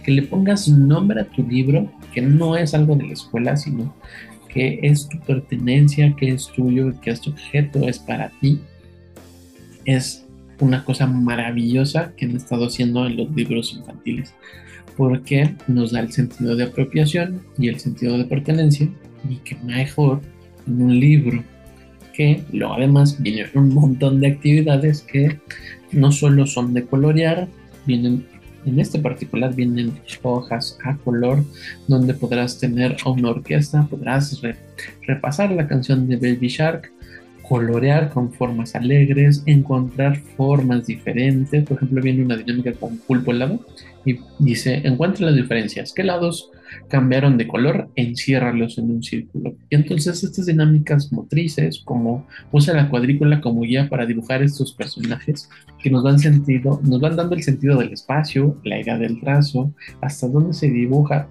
que 0.02 0.12
le 0.12 0.22
pongas 0.22 0.68
nombre 0.68 1.20
a 1.20 1.24
tu 1.24 1.46
libro, 1.46 1.92
que 2.12 2.22
no 2.22 2.56
es 2.56 2.74
algo 2.74 2.96
de 2.96 3.06
la 3.08 3.12
escuela, 3.12 3.56
sino 3.56 3.94
que 4.54 4.78
es 4.82 5.08
tu 5.08 5.18
pertenencia, 5.18 6.14
que 6.16 6.28
es 6.28 6.46
tuyo, 6.46 6.92
que 7.00 7.10
este 7.10 7.30
objeto 7.30 7.88
es 7.88 7.98
para 7.98 8.30
ti, 8.40 8.60
es 9.84 10.24
una 10.60 10.84
cosa 10.84 11.06
maravillosa 11.06 12.12
que 12.16 12.26
han 12.26 12.36
estado 12.36 12.66
haciendo 12.66 13.04
en 13.06 13.16
los 13.16 13.30
libros 13.34 13.74
infantiles, 13.74 14.32
porque 14.96 15.54
nos 15.66 15.90
da 15.90 16.00
el 16.00 16.12
sentido 16.12 16.54
de 16.54 16.64
apropiación 16.64 17.42
y 17.58 17.68
el 17.68 17.80
sentido 17.80 18.16
de 18.16 18.24
pertenencia, 18.24 18.88
y 19.28 19.36
que 19.38 19.56
mejor 19.56 20.20
en 20.68 20.82
un 20.82 21.00
libro 21.00 21.42
que 22.14 22.44
luego 22.52 22.74
además 22.74 23.20
viene 23.20 23.46
un 23.54 23.74
montón 23.74 24.20
de 24.20 24.28
actividades 24.28 25.02
que 25.02 25.40
no 25.90 26.12
solo 26.12 26.46
son 26.46 26.72
de 26.72 26.84
colorear, 26.84 27.48
vienen 27.86 28.24
en 28.66 28.80
este 28.80 28.98
particular 28.98 29.54
vienen 29.54 29.92
hojas 30.22 30.78
a 30.84 30.96
color 30.96 31.44
donde 31.86 32.14
podrás 32.14 32.58
tener 32.58 32.96
una 33.06 33.30
orquesta, 33.30 33.86
podrás 33.88 34.40
repasar 35.06 35.52
la 35.52 35.68
canción 35.68 36.08
de 36.08 36.16
Baby 36.16 36.48
Shark, 36.48 36.90
colorear 37.48 38.10
con 38.10 38.32
formas 38.32 38.74
alegres, 38.74 39.42
encontrar 39.46 40.18
formas 40.36 40.86
diferentes. 40.86 41.64
Por 41.64 41.76
ejemplo, 41.76 42.02
viene 42.02 42.24
una 42.24 42.36
dinámica 42.36 42.72
con 42.72 42.98
pulpo 42.98 43.32
helado 43.32 43.64
y 44.04 44.18
dice, 44.38 44.80
encuentra 44.84 45.26
las 45.26 45.36
diferencias. 45.36 45.92
¿Qué 45.92 46.04
lados 46.04 46.50
cambiaron 46.88 47.36
de 47.36 47.46
color? 47.46 47.88
Enciérralos 47.96 48.78
en 48.78 48.90
un 48.90 49.02
círculo. 49.02 49.54
Y 49.70 49.76
entonces 49.76 50.24
estas 50.24 50.46
dinámicas 50.46 51.12
motrices, 51.12 51.82
como 51.84 52.26
usa 52.52 52.74
la 52.74 52.88
cuadrícula 52.88 53.40
como 53.40 53.62
guía 53.62 53.88
para 53.88 54.06
dibujar 54.06 54.42
estos 54.42 54.72
personajes, 54.72 55.48
que 55.82 55.90
nos 55.90 56.04
dan 56.04 56.18
sentido, 56.18 56.80
nos 56.82 57.00
van 57.00 57.16
dando 57.16 57.34
el 57.34 57.42
sentido 57.42 57.78
del 57.78 57.92
espacio, 57.92 58.58
la 58.64 58.80
idea 58.80 58.98
del 58.98 59.20
trazo, 59.20 59.72
hasta 60.00 60.28
dónde 60.28 60.54
se 60.54 60.68
dibuja. 60.68 61.28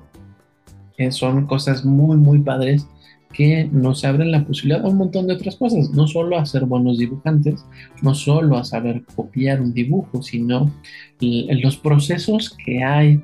Eh, 0.98 1.12
son 1.12 1.48
cosas 1.48 1.84
muy, 1.84 2.18
muy 2.18 2.40
padres 2.40 2.88
que 3.34 3.68
nos 3.72 4.06
abren 4.06 4.32
la 4.32 4.46
posibilidad 4.46 4.86
a 4.86 4.90
un 4.90 4.98
montón 4.98 5.28
de 5.28 5.34
otras 5.34 5.56
cosas, 5.56 5.90
no 5.92 6.08
solo 6.08 6.38
a 6.38 6.46
ser 6.46 6.66
buenos 6.66 6.98
dibujantes, 6.98 7.66
no 8.02 8.14
solo 8.14 8.58
a 8.58 8.64
saber 8.64 9.04
copiar 9.16 9.62
un 9.62 9.74
dibujo, 9.74 10.22
sino 10.22 10.72
los 11.20 11.78
procesos 11.78 12.56
que 12.66 12.84
hay 12.84 13.22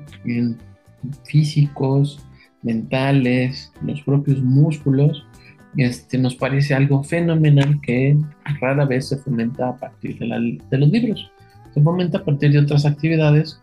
físicos, 1.24 2.18
mentales, 2.62 3.72
los 3.82 4.02
propios 4.02 4.42
músculos, 4.42 5.24
este, 5.76 6.18
nos 6.18 6.34
parece 6.34 6.74
algo 6.74 7.02
fenomenal 7.04 7.80
que 7.80 8.18
rara 8.60 8.84
vez 8.84 9.08
se 9.08 9.16
fomenta 9.18 9.68
a 9.68 9.76
partir 9.76 10.18
de 10.18 10.78
los 10.78 10.88
libros. 10.88 11.30
Se 11.72 11.80
fomenta 11.80 12.18
a 12.18 12.24
partir 12.24 12.50
de 12.50 12.58
otras 12.58 12.84
actividades 12.84 13.60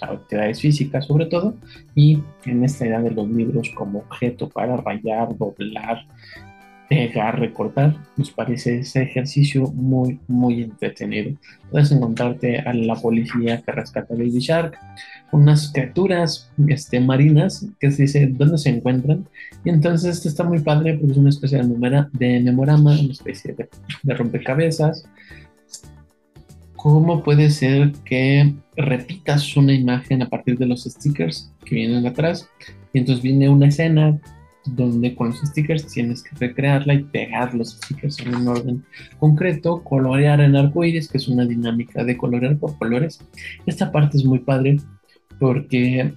actividades 0.00 0.60
físicas 0.60 1.06
sobre 1.06 1.26
todo, 1.26 1.54
y 1.94 2.22
en 2.44 2.64
esta 2.64 2.86
idea 2.86 3.00
de 3.00 3.10
los 3.10 3.28
libros 3.28 3.70
como 3.74 4.00
objeto 4.00 4.48
para 4.48 4.76
rayar, 4.76 5.36
doblar, 5.36 6.06
pegar, 6.88 7.38
recortar, 7.40 7.96
nos 8.16 8.30
parece 8.30 8.78
ese 8.78 9.02
ejercicio 9.02 9.62
muy, 9.72 10.20
muy 10.28 10.62
entretenido. 10.62 11.36
Puedes 11.70 11.90
encontrarte 11.90 12.60
a 12.60 12.72
la 12.72 12.94
policía 12.94 13.60
que 13.60 13.72
rescata 13.72 14.14
a 14.14 14.16
Baby 14.16 14.38
Shark, 14.38 14.78
unas 15.32 15.72
criaturas 15.72 16.50
este, 16.68 17.00
marinas 17.00 17.66
que 17.80 17.90
se 17.90 18.02
dice 18.02 18.26
dónde 18.28 18.58
se 18.58 18.70
encuentran, 18.70 19.26
y 19.64 19.70
entonces 19.70 20.16
esto 20.16 20.28
está 20.28 20.44
muy 20.44 20.60
padre 20.60 20.94
porque 20.94 21.12
es 21.12 21.18
una 21.18 21.30
especie 21.30 21.58
de 21.58 22.40
memorama, 22.40 22.92
una 23.00 23.12
especie 23.12 23.52
de, 23.52 23.68
de 24.02 24.14
rompecabezas, 24.14 25.08
¿Cómo 26.88 27.20
puede 27.24 27.50
ser 27.50 27.90
que 28.04 28.54
repitas 28.76 29.56
una 29.56 29.72
imagen 29.72 30.22
a 30.22 30.28
partir 30.28 30.56
de 30.56 30.66
los 30.66 30.84
stickers 30.84 31.52
que 31.64 31.74
vienen 31.74 32.06
atrás? 32.06 32.48
Y 32.92 33.00
entonces 33.00 33.24
viene 33.24 33.48
una 33.48 33.66
escena 33.66 34.16
donde 34.66 35.12
con 35.16 35.30
los 35.30 35.40
stickers 35.40 35.88
tienes 35.88 36.22
que 36.22 36.36
recrearla 36.36 36.94
y 36.94 37.02
pegar 37.02 37.52
los 37.56 37.72
stickers 37.72 38.20
en 38.20 38.36
un 38.36 38.46
orden 38.46 38.84
concreto, 39.18 39.82
colorear 39.82 40.40
en 40.40 40.54
arcoíris, 40.54 41.08
que 41.08 41.18
es 41.18 41.26
una 41.26 41.44
dinámica 41.44 42.04
de 42.04 42.16
colorear 42.16 42.56
por 42.56 42.78
colores. 42.78 43.18
Esta 43.66 43.90
parte 43.90 44.18
es 44.18 44.24
muy 44.24 44.38
padre 44.38 44.76
porque 45.40 46.14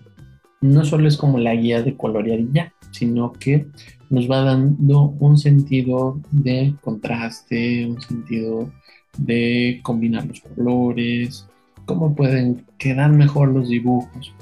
no 0.61 0.85
solo 0.85 1.07
es 1.07 1.17
como 1.17 1.39
la 1.39 1.55
guía 1.55 1.81
de 1.81 1.97
colorear 1.97 2.41
y 2.41 2.49
ya, 2.53 2.71
sino 2.91 3.33
que 3.33 3.65
nos 4.11 4.29
va 4.29 4.41
dando 4.41 5.15
un 5.19 5.39
sentido 5.39 6.21
de 6.29 6.75
contraste, 6.83 7.87
un 7.87 7.99
sentido 7.99 8.71
de 9.17 9.79
combinar 9.83 10.25
los 10.25 10.41
colores, 10.41 11.47
cómo 11.85 12.15
pueden 12.15 12.65
quedar 12.77 13.11
mejor 13.11 13.49
los 13.49 13.69
dibujos, 13.69 14.33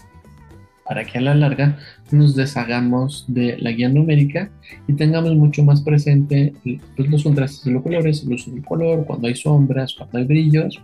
para 0.87 1.03
que 1.05 1.17
a 1.17 1.21
la 1.21 1.35
larga 1.35 1.77
nos 2.11 2.35
deshagamos 2.35 3.25
de 3.27 3.57
la 3.57 3.71
guía 3.71 3.89
numérica 3.89 4.49
y 4.87 4.93
tengamos 4.93 5.35
mucho 5.35 5.63
más 5.63 5.81
presente 5.81 6.53
pues, 6.95 7.09
los 7.09 7.23
contrastes 7.23 7.65
de 7.65 7.71
los 7.71 7.83
colores, 7.83 8.23
el 8.23 8.33
uso 8.33 8.51
del 8.51 8.63
color, 8.63 9.05
cuando 9.05 9.27
hay 9.27 9.35
sombras, 9.35 9.93
cuando 9.93 10.17
hay 10.17 10.25
brillos. 10.25 10.81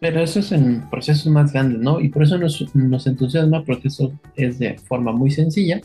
Pero 0.00 0.20
eso 0.20 0.40
es 0.40 0.50
en 0.50 0.88
procesos 0.90 1.32
más 1.32 1.52
grandes, 1.52 1.78
¿no? 1.80 2.00
Y 2.00 2.08
por 2.08 2.24
eso 2.24 2.36
nos, 2.36 2.74
nos 2.74 3.06
entusiasma, 3.06 3.64
porque 3.64 3.86
eso 3.86 4.12
es 4.34 4.58
de 4.58 4.76
forma 4.78 5.12
muy 5.12 5.30
sencilla. 5.30 5.80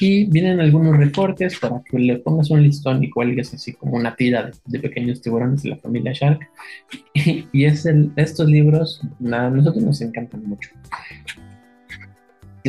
Y 0.00 0.24
vienen 0.26 0.60
algunos 0.60 0.96
recortes 0.96 1.58
para 1.58 1.82
que 1.82 1.98
le 1.98 2.16
pongas 2.18 2.50
un 2.50 2.62
listón 2.62 3.02
y 3.02 3.10
cuelgues 3.10 3.54
así 3.54 3.72
como 3.72 3.96
una 3.96 4.14
tira 4.14 4.50
de, 4.64 4.78
pequeños 4.78 5.20
tiburones 5.20 5.62
de 5.62 5.70
la 5.70 5.76
familia 5.76 6.12
Shark. 6.12 6.48
Y, 7.52 7.64
es 7.64 7.86
el, 7.86 8.12
estos 8.16 8.48
libros, 8.48 9.00
a 9.32 9.50
nosotros 9.50 9.82
nos 9.82 10.00
encantan 10.00 10.44
mucho 10.46 10.70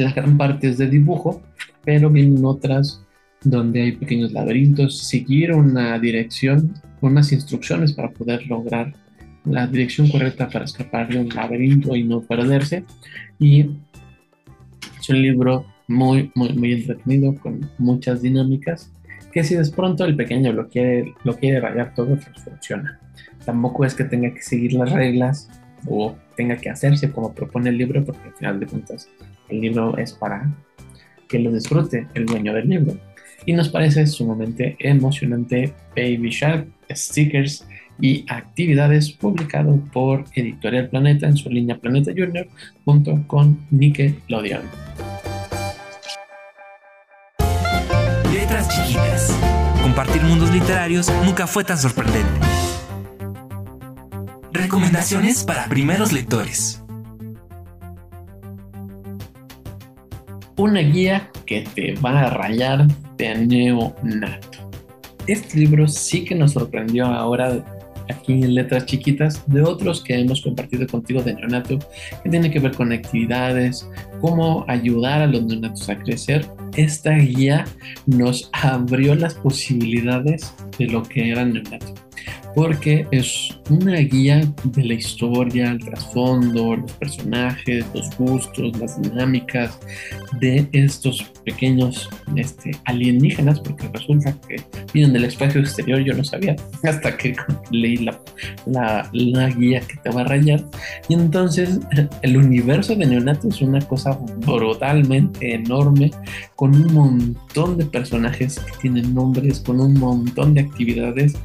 la 0.02 0.12
gran 0.12 0.38
parte 0.38 0.70
es 0.70 0.78
de 0.78 0.88
dibujo, 0.88 1.42
pero 1.84 2.10
vienen 2.10 2.44
otras 2.46 3.04
donde 3.44 3.82
hay 3.82 3.92
pequeños 3.94 4.32
laberintos, 4.32 5.00
seguir 5.00 5.54
una 5.54 5.98
dirección, 6.00 6.74
unas 7.02 7.32
instrucciones 7.32 7.94
para 7.94 8.12
poder 8.12 8.46
lograr 8.48 8.94
la 9.46 9.68
dirección 9.68 10.10
correcta 10.10 10.50
para 10.50 10.66
escapar 10.66 11.08
de 11.08 11.20
un 11.20 11.30
laberinto 11.30 11.96
y 11.96 12.04
no 12.04 12.22
perderse. 12.22 12.84
Y 13.40 13.70
es 15.00 15.10
un 15.10 15.22
libro 15.22 15.66
muy, 15.88 16.32
muy, 16.36 16.53
muy 16.53 16.74
entretenido, 16.74 17.36
con 17.36 17.70
muchas 17.77 18.22
dinámicas, 18.22 18.91
que 19.32 19.44
si 19.44 19.56
de 19.56 19.70
pronto 19.72 20.06
el 20.06 20.15
pequeño 20.15 20.51
lo 20.53 20.67
quiere, 20.67 21.13
lo 21.24 21.36
quiere 21.36 21.60
rayar 21.60 21.94
todo, 21.94 22.15
pues 22.15 22.44
funciona. 22.44 23.00
Tampoco 23.46 23.86
es 23.86 23.94
que 23.96 24.03
tenga 24.03 24.34
que 24.34 24.41
seguir 24.41 24.74
las 24.74 24.91
reglas 24.91 25.50
o 25.86 26.15
tenga 26.36 26.58
que 26.58 26.70
hacerse 26.70 27.12
como 27.12 27.34
propone 27.34 27.70
el 27.70 27.77
libro, 27.77 28.03
porque 28.03 28.27
al 28.27 28.34
final 28.34 28.60
de 28.60 28.65
cuentas 28.67 29.10
el 29.50 29.62
libro 29.62 29.98
es 29.98 30.13
para 30.13 30.51
que 31.27 31.39
lo 31.39 31.51
disfrute 31.51 32.08
el 32.13 32.25
dueño 32.25 32.53
del 32.53 32.70
libro. 32.70 32.98
Y 33.46 33.53
nos 33.53 33.70
parece 33.70 34.06
sumamente 34.08 34.75
emocionante 34.79 35.74
Baby 35.96 36.29
Shark, 36.29 36.67
stickers 36.91 37.65
y 38.00 38.25
actividades 38.27 39.12
publicado 39.12 39.79
por 39.94 40.25
Editorial 40.36 40.89
Planeta 40.89 41.27
en 41.27 41.38
su 41.38 41.50
línea 41.50 41.77
Planeta 41.77 42.12
Junior 42.12 42.48
junto 42.86 43.24
con 43.27 43.65
Nickelodeon. 43.72 44.87
Compartir 49.98 50.22
mundos 50.22 50.51
literarios 50.51 51.12
nunca 51.25 51.48
fue 51.48 51.63
tan 51.63 51.75
sorprendente. 51.75 52.30
Recomendaciones 54.51 55.44
para 55.44 55.66
primeros 55.66 56.12
lectores. 56.13 56.84
una 60.56 60.82
guía 60.82 61.32
que 61.48 61.62
te 61.74 61.96
va 61.96 62.22
a 62.22 62.30
rayar 62.30 62.86
de 63.18 63.36
neonato. 63.48 64.70
Este 65.25 65.58
libro 65.58 65.88
sí 65.88 66.24
que 66.25 66.36
nos 66.36 66.51
sorprendió 66.51 67.08
ahora 67.08 67.66
aquí 68.08 68.34
en 68.34 68.54
letras 68.54 68.86
chiquitas 68.86 69.42
de 69.48 69.63
otros 69.63 70.04
que 70.04 70.20
hemos 70.20 70.44
compartido 70.44 70.86
contigo 70.86 71.24
de 71.24 71.34
neonato 71.34 71.80
que 72.22 72.30
tiene 72.30 72.51
que 72.51 72.60
ver 72.60 72.74
con 72.74 72.92
actividades, 72.92 73.89
cómo 74.22 74.63
ayudar 74.68 75.24
a 75.24 75.27
los 75.27 75.44
neonatos 75.44 75.89
a 75.89 75.98
crecer. 75.98 76.46
Esta 76.78 77.12
guía 77.12 77.66
nos 78.06 78.50
abrió 78.54 79.16
las 79.16 79.34
posibilidades 79.34 80.54
de 80.78 80.86
lo 80.86 81.04
que 81.04 81.32
era 81.32 81.44
neonato 81.44 81.94
porque 82.58 83.06
es 83.12 83.56
una 83.70 84.00
guía 84.00 84.41
de 84.63 84.84
la 84.84 84.96
historia, 84.96 85.70
el 85.74 85.78
trasfondo, 85.78 86.78
los 86.78 86.91
personajes, 86.93 87.86
los 87.93 88.17
gustos, 88.17 88.76
las 88.80 89.00
dinámicas 89.00 89.78
de 90.39 90.67
estos 90.72 91.22
pequeños 91.46 92.10
este, 92.36 92.72
alienígenas, 92.86 93.60
porque 93.60 93.88
resulta 93.93 94.36
que 94.48 94.56
vienen 94.91 95.13
del 95.13 95.26
espacio 95.26 95.62
exterior, 95.62 96.00
yo 96.00 96.15
no 96.15 96.24
sabía, 96.24 96.56
hasta 96.84 97.15
que 97.15 97.36
leí 97.70 97.98
la, 97.98 98.20
la, 98.65 99.08
la 99.13 99.50
guía 99.50 99.82
que 99.82 99.98
te 99.98 100.10
va 100.10 100.22
a 100.22 100.24
rayar. 100.24 100.65
Y 101.10 101.13
entonces 101.13 101.80
el 102.24 102.38
universo 102.38 102.96
de 102.96 103.06
Neonato 103.06 103.50
es 103.50 103.62
una 103.62 103.82
cosa 103.82 104.17
brutalmente 104.48 105.54
enorme, 105.54 106.10
con 106.56 106.74
un 106.74 106.91
montón 106.91 107.78
de 107.78 107.86
personajes 107.86 108.58
que 108.58 108.72
tienen 108.82 109.13
nombres, 109.13 109.60
con 109.60 109.80
un 109.80 109.93
montón 109.93 110.56
de 110.56 110.62
actividades 110.62 111.36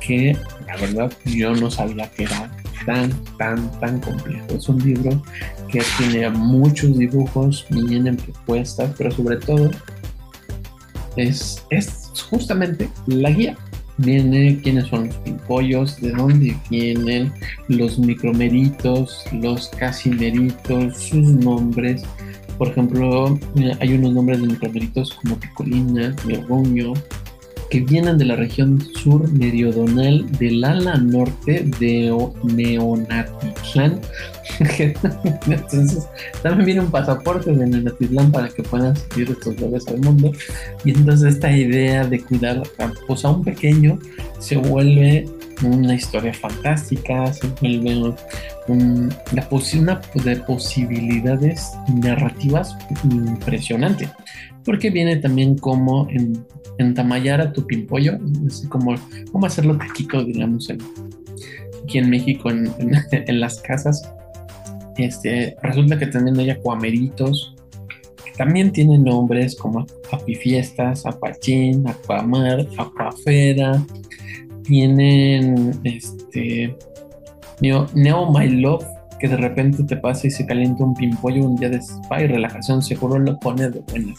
que 0.00 0.34
la 0.66 0.76
verdad 0.76 1.12
yo 1.24 1.54
no 1.54 1.70
sabía 1.70 2.10
que 2.10 2.24
era 2.24 2.50
tan, 2.86 3.12
tan, 3.38 3.80
tan 3.80 4.00
complejo. 4.00 4.46
Es 4.50 4.68
un 4.68 4.78
libro 4.82 5.22
que 5.68 5.82
tiene 5.98 6.28
muchos 6.30 6.98
dibujos, 6.98 7.66
vienen 7.70 8.16
propuestas, 8.16 8.94
pero 8.96 9.10
sobre 9.10 9.36
todo 9.36 9.70
es, 11.16 11.64
es 11.70 12.10
justamente 12.30 12.88
la 13.06 13.30
guía. 13.30 13.56
Viene 13.96 14.60
quiénes 14.60 14.88
son 14.88 15.06
los 15.06 15.16
pimpollos, 15.18 16.00
de 16.00 16.10
dónde 16.10 16.56
vienen 16.68 17.32
los 17.68 17.96
micromeritos, 17.96 19.24
los 19.32 19.68
casimeritos, 19.68 20.96
sus 20.96 21.28
nombres. 21.28 22.02
Por 22.58 22.68
ejemplo, 22.68 23.38
hay 23.80 23.92
unos 23.92 24.12
nombres 24.12 24.40
de 24.40 24.48
micromeritos 24.48 25.12
como 25.14 25.38
Picolina, 25.38 26.14
Orguño, 26.24 26.92
que 27.70 27.80
vienen 27.80 28.18
de 28.18 28.24
la 28.24 28.36
región 28.36 28.80
sur 28.94 29.30
meridional 29.32 30.30
del 30.38 30.64
ala 30.64 30.96
norte 30.96 31.64
de 31.80 32.14
Neonatitlán. 32.44 34.00
entonces, 35.46 36.06
también 36.42 36.66
viene 36.66 36.80
un 36.80 36.90
pasaporte 36.90 37.52
de 37.52 37.66
Neonatitlán 37.66 38.30
para 38.30 38.48
que 38.48 38.62
puedan 38.62 38.96
seguir 38.96 39.30
estos 39.30 39.56
bebés 39.56 39.86
al 39.88 40.00
mundo. 40.00 40.32
Y 40.84 40.90
entonces 40.90 41.34
esta 41.34 41.50
idea 41.50 42.06
de 42.06 42.20
cuidar 42.22 42.62
a, 42.78 42.92
pues, 43.06 43.24
a 43.24 43.30
un 43.30 43.44
pequeño 43.44 43.98
se 44.38 44.56
vuelve 44.56 45.26
una 45.62 45.94
historia 45.94 46.34
fantástica, 46.34 47.32
se 47.32 47.46
vuelve 47.60 48.14
una 48.66 50.00
de 50.14 50.36
posibilidades 50.36 51.72
narrativas 52.02 52.76
impresionante, 53.04 54.08
porque 54.64 54.90
viene 54.90 55.16
también 55.16 55.56
como 55.56 56.08
en, 56.10 56.44
entamallar 56.78 57.40
a 57.40 57.52
tu 57.52 57.66
pimpollo, 57.66 58.18
así 58.46 58.66
como 58.68 58.94
cómo 59.30 59.46
hacerlo 59.46 59.76
taquito, 59.76 60.24
digamos, 60.24 60.68
aquí 61.82 61.98
en 61.98 62.10
México, 62.10 62.50
en, 62.50 63.40
las 63.40 63.60
casas. 63.60 64.10
Este, 64.96 65.56
resulta 65.62 65.98
que 65.98 66.06
también 66.06 66.38
hay 66.38 66.50
acuameritos, 66.50 67.54
que 68.24 68.32
también 68.36 68.72
tienen 68.72 69.04
nombres 69.04 69.56
como 69.56 69.86
Apifiestas, 70.12 71.04
Apachín, 71.04 71.86
Acuamar, 71.88 72.66
Acuafera, 72.78 73.82
tienen 74.62 75.78
este 75.84 76.74
Neo, 77.60 77.86
Neo 77.94 78.30
My 78.30 78.48
Love, 78.48 78.84
que 79.24 79.30
de 79.30 79.38
repente 79.38 79.82
te 79.84 79.96
pasa 79.96 80.26
y 80.26 80.30
se 80.30 80.44
calienta 80.44 80.84
un 80.84 80.92
pimpollo 80.92 81.46
un 81.46 81.56
día 81.56 81.70
de 81.70 81.78
spa 81.78 82.20
y 82.20 82.26
relajación, 82.26 82.82
seguro 82.82 83.18
lo 83.18 83.38
pone 83.38 83.70
de 83.70 83.80
buenas. 83.80 84.18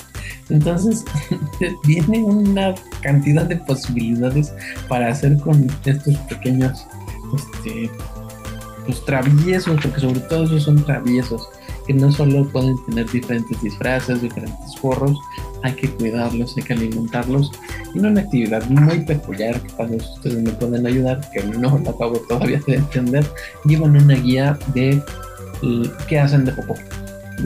Entonces, 0.50 1.06
tiene 1.84 2.24
una 2.24 2.74
cantidad 3.04 3.46
de 3.46 3.58
posibilidades 3.58 4.52
para 4.88 5.10
hacer 5.10 5.38
con 5.38 5.68
estos 5.86 6.18
pequeños 6.28 6.88
este, 7.36 7.92
pues, 8.88 9.06
traviesos, 9.06 9.80
porque 9.80 10.00
sobre 10.00 10.22
todo 10.22 10.46
esos 10.46 10.64
son 10.64 10.84
traviesos 10.84 11.50
que 11.86 11.94
no 11.94 12.12
solo 12.12 12.48
pueden 12.48 12.76
tener 12.86 13.10
diferentes 13.12 13.62
disfraces, 13.62 14.22
diferentes 14.22 14.76
forros, 14.78 15.18
hay 15.64 15.74
que 15.74 15.90
cuidarlos, 15.90 16.56
hay 16.58 16.64
que 16.64 16.74
alimentarlos. 16.74 17.52
Y 17.94 18.00
una 18.00 18.22
actividad 18.22 18.68
muy 18.70 19.00
peculiar 19.02 19.60
que 19.62 19.74
para 19.74 19.92
ustedes 19.92 20.42
me 20.42 20.52
pueden 20.52 20.86
ayudar, 20.86 21.22
que 21.32 21.44
no 21.44 21.80
la 21.80 21.92
acabo 21.92 22.18
todavía 22.28 22.62
de 22.68 22.76
entender, 22.76 23.26
llevan 23.66 23.96
una 23.96 24.16
guía 24.16 24.58
de 24.74 25.02
qué 26.08 26.20
hacen 26.20 26.46
de 26.46 26.52
popó. 26.52 26.76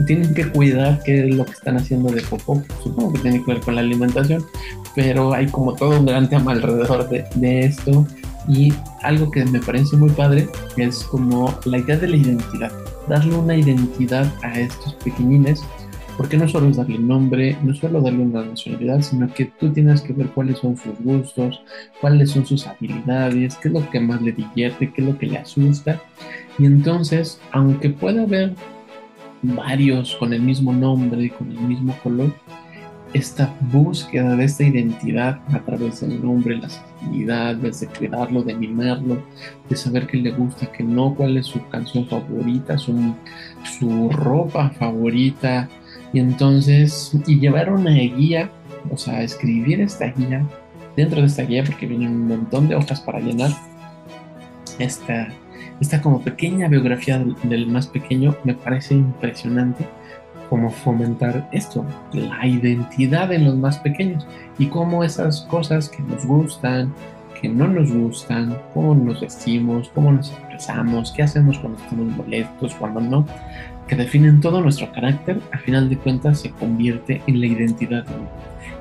Tienen 0.06 0.32
que 0.34 0.48
cuidar 0.48 1.02
qué 1.04 1.26
es 1.26 1.34
lo 1.34 1.44
que 1.44 1.52
están 1.52 1.76
haciendo 1.76 2.10
de 2.12 2.22
popó. 2.22 2.62
Supongo 2.82 3.12
que 3.14 3.20
tiene 3.20 3.44
que 3.44 3.54
ver 3.54 3.60
con 3.60 3.74
la 3.74 3.80
alimentación, 3.80 4.44
pero 4.94 5.32
hay 5.32 5.46
como 5.46 5.74
todo 5.74 5.98
un 5.98 6.06
gran 6.06 6.28
tema 6.28 6.52
alrededor 6.52 7.08
de, 7.08 7.24
de 7.34 7.60
esto. 7.60 8.06
Y 8.48 8.72
algo 9.02 9.30
que 9.30 9.44
me 9.44 9.60
parece 9.60 9.96
muy 9.96 10.10
padre 10.10 10.48
es 10.76 11.04
como 11.04 11.54
la 11.64 11.78
idea 11.78 11.96
de 11.96 12.08
la 12.08 12.16
identidad 12.16 12.72
darle 13.10 13.34
una 13.34 13.56
identidad 13.56 14.32
a 14.42 14.58
estos 14.58 14.94
pequeñines, 14.94 15.62
porque 16.16 16.36
no 16.36 16.48
solo 16.48 16.68
es 16.68 16.76
darle 16.76 16.98
nombre, 16.98 17.56
no 17.62 17.74
solo 17.74 18.00
darle 18.00 18.22
una 18.22 18.44
nacionalidad, 18.44 19.02
sino 19.02 19.32
que 19.34 19.46
tú 19.46 19.72
tienes 19.72 20.00
que 20.00 20.12
ver 20.12 20.28
cuáles 20.28 20.58
son 20.58 20.76
sus 20.76 20.96
gustos, 21.00 21.60
cuáles 22.00 22.30
son 22.30 22.46
sus 22.46 22.66
habilidades, 22.66 23.56
qué 23.56 23.68
es 23.68 23.74
lo 23.74 23.90
que 23.90 24.00
más 24.00 24.22
le 24.22 24.32
divierte, 24.32 24.92
qué 24.92 25.02
es 25.02 25.08
lo 25.08 25.18
que 25.18 25.26
le 25.26 25.38
asusta. 25.38 26.00
Y 26.58 26.66
entonces, 26.66 27.40
aunque 27.52 27.90
pueda 27.90 28.22
haber 28.22 28.54
varios 29.42 30.14
con 30.16 30.32
el 30.32 30.42
mismo 30.42 30.72
nombre, 30.72 31.30
con 31.30 31.50
el 31.50 31.60
mismo 31.60 31.96
color, 32.02 32.32
esta 33.12 33.54
búsqueda 33.72 34.36
de 34.36 34.44
esta 34.44 34.64
identidad 34.64 35.40
a 35.52 35.58
través 35.60 36.00
del 36.00 36.22
nombre, 36.22 36.56
las 36.56 36.78
actividades, 36.78 37.80
de 37.80 37.86
cuidarlo, 37.88 38.42
de 38.42 38.54
mimarlo, 38.54 39.22
de 39.68 39.76
saber 39.76 40.06
qué 40.06 40.18
le 40.18 40.30
gusta, 40.30 40.70
qué 40.70 40.84
no, 40.84 41.14
cuál 41.14 41.36
es 41.36 41.46
su 41.46 41.66
canción 41.68 42.06
favorita, 42.06 42.78
su, 42.78 43.14
su 43.78 44.10
ropa 44.10 44.70
favorita, 44.70 45.68
y 46.12 46.20
entonces, 46.20 47.12
y 47.26 47.40
llevar 47.40 47.72
una 47.72 47.92
guía, 47.92 48.50
o 48.90 48.96
sea, 48.96 49.22
escribir 49.22 49.80
esta 49.80 50.06
guía 50.06 50.46
dentro 50.96 51.20
de 51.20 51.26
esta 51.26 51.42
guía, 51.42 51.64
porque 51.64 51.86
vienen 51.86 52.12
un 52.12 52.28
montón 52.28 52.68
de 52.68 52.76
hojas 52.76 53.00
para 53.00 53.20
llenar, 53.20 53.50
esta, 54.78 55.28
esta 55.80 56.00
como 56.00 56.22
pequeña 56.22 56.68
biografía 56.68 57.18
del 57.42 57.66
más 57.66 57.86
pequeño 57.86 58.36
me 58.44 58.54
parece 58.54 58.94
impresionante 58.94 59.84
cómo 60.50 60.68
fomentar 60.68 61.48
esto, 61.52 61.86
la 62.12 62.44
identidad 62.44 63.32
en 63.32 63.44
los 63.44 63.56
más 63.56 63.78
pequeños 63.78 64.26
y 64.58 64.66
cómo 64.66 65.04
esas 65.04 65.42
cosas 65.42 65.88
que 65.88 66.02
nos 66.02 66.26
gustan, 66.26 66.92
que 67.40 67.48
no 67.48 67.68
nos 67.68 67.92
gustan, 67.92 68.58
cómo 68.74 68.94
nos 68.96 69.20
vestimos, 69.20 69.88
cómo 69.94 70.12
nos 70.12 70.32
expresamos, 70.32 71.12
qué 71.12 71.22
hacemos 71.22 71.56
cuando 71.60 71.80
estamos 71.80 72.16
molestos, 72.16 72.74
cuando 72.74 73.00
no, 73.00 73.26
que 73.86 73.94
definen 73.94 74.40
todo 74.40 74.60
nuestro 74.60 74.90
carácter, 74.92 75.40
a 75.52 75.58
final 75.58 75.88
de 75.88 75.96
cuentas 75.96 76.40
se 76.40 76.50
convierte 76.50 77.22
en 77.28 77.40
la 77.40 77.46
identidad 77.46 78.04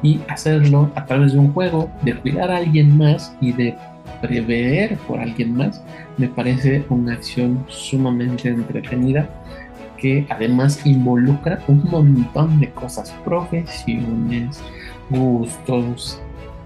y 0.02 0.20
hacerlo 0.28 0.92
a 0.96 1.06
través 1.06 1.34
de 1.34 1.40
un 1.40 1.54
juego, 1.54 1.90
de 2.02 2.16
cuidar 2.16 2.52
a 2.52 2.58
alguien 2.58 2.98
más 2.98 3.36
y 3.42 3.54
de 3.54 3.78
prever 4.22 4.98
por 5.08 5.20
alguien 5.20 5.56
más, 5.56 5.84
me 6.18 6.28
parece 6.28 6.84
una 6.90 7.14
acción 7.14 7.64
sumamente 7.70 8.50
entretenida 8.50 9.30
que 10.00 10.26
además 10.30 10.86
involucra 10.86 11.60
un 11.68 11.84
montón 11.90 12.60
de 12.60 12.70
cosas, 12.72 13.12
profesiones, 13.24 14.62
gustos, 15.10 16.22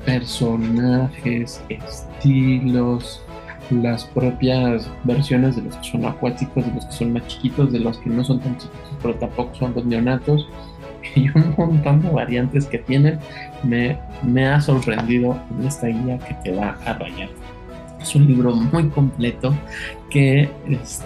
personajes, 0.06 1.62
estilos, 1.69 3.24
las 3.69 4.06
propias 4.06 4.89
versiones 5.04 5.56
de 5.56 5.63
los 5.63 5.76
que 5.78 5.84
son 5.84 6.06
acuáticos, 6.06 6.65
de 6.65 6.74
los 6.74 6.86
que 6.86 6.91
son 6.91 7.13
más 7.13 7.28
chiquitos, 7.28 7.72
de 7.72 7.80
los 7.80 7.98
que 8.00 8.10
no 8.10 8.24
son 8.24 8.39
tan 8.39 8.58
chiquitos, 8.58 8.98
pero 9.02 9.15
tampoco 9.15 9.56
son 9.56 9.74
los 9.74 9.86
neonatos, 9.86 10.48
y 11.15 11.30
un 11.30 11.54
montón 11.58 12.02
de 12.02 12.10
variantes 12.10 12.65
que 12.65 12.80
tienen, 12.80 13.19
me, 13.63 13.98
me 14.24 14.48
ha 14.48 14.62
sorprendido 14.62 15.38
en 15.58 15.67
esta 15.67 15.88
guía 15.88 16.17
que 16.19 16.34
te 16.43 16.56
va 16.56 16.78
a 16.86 16.93
rayar. 16.93 17.30
Es 18.02 18.15
un 18.15 18.28
libro 18.28 18.54
muy 18.54 18.89
completo 18.89 19.54
que 20.10 20.50
este, 20.67 21.06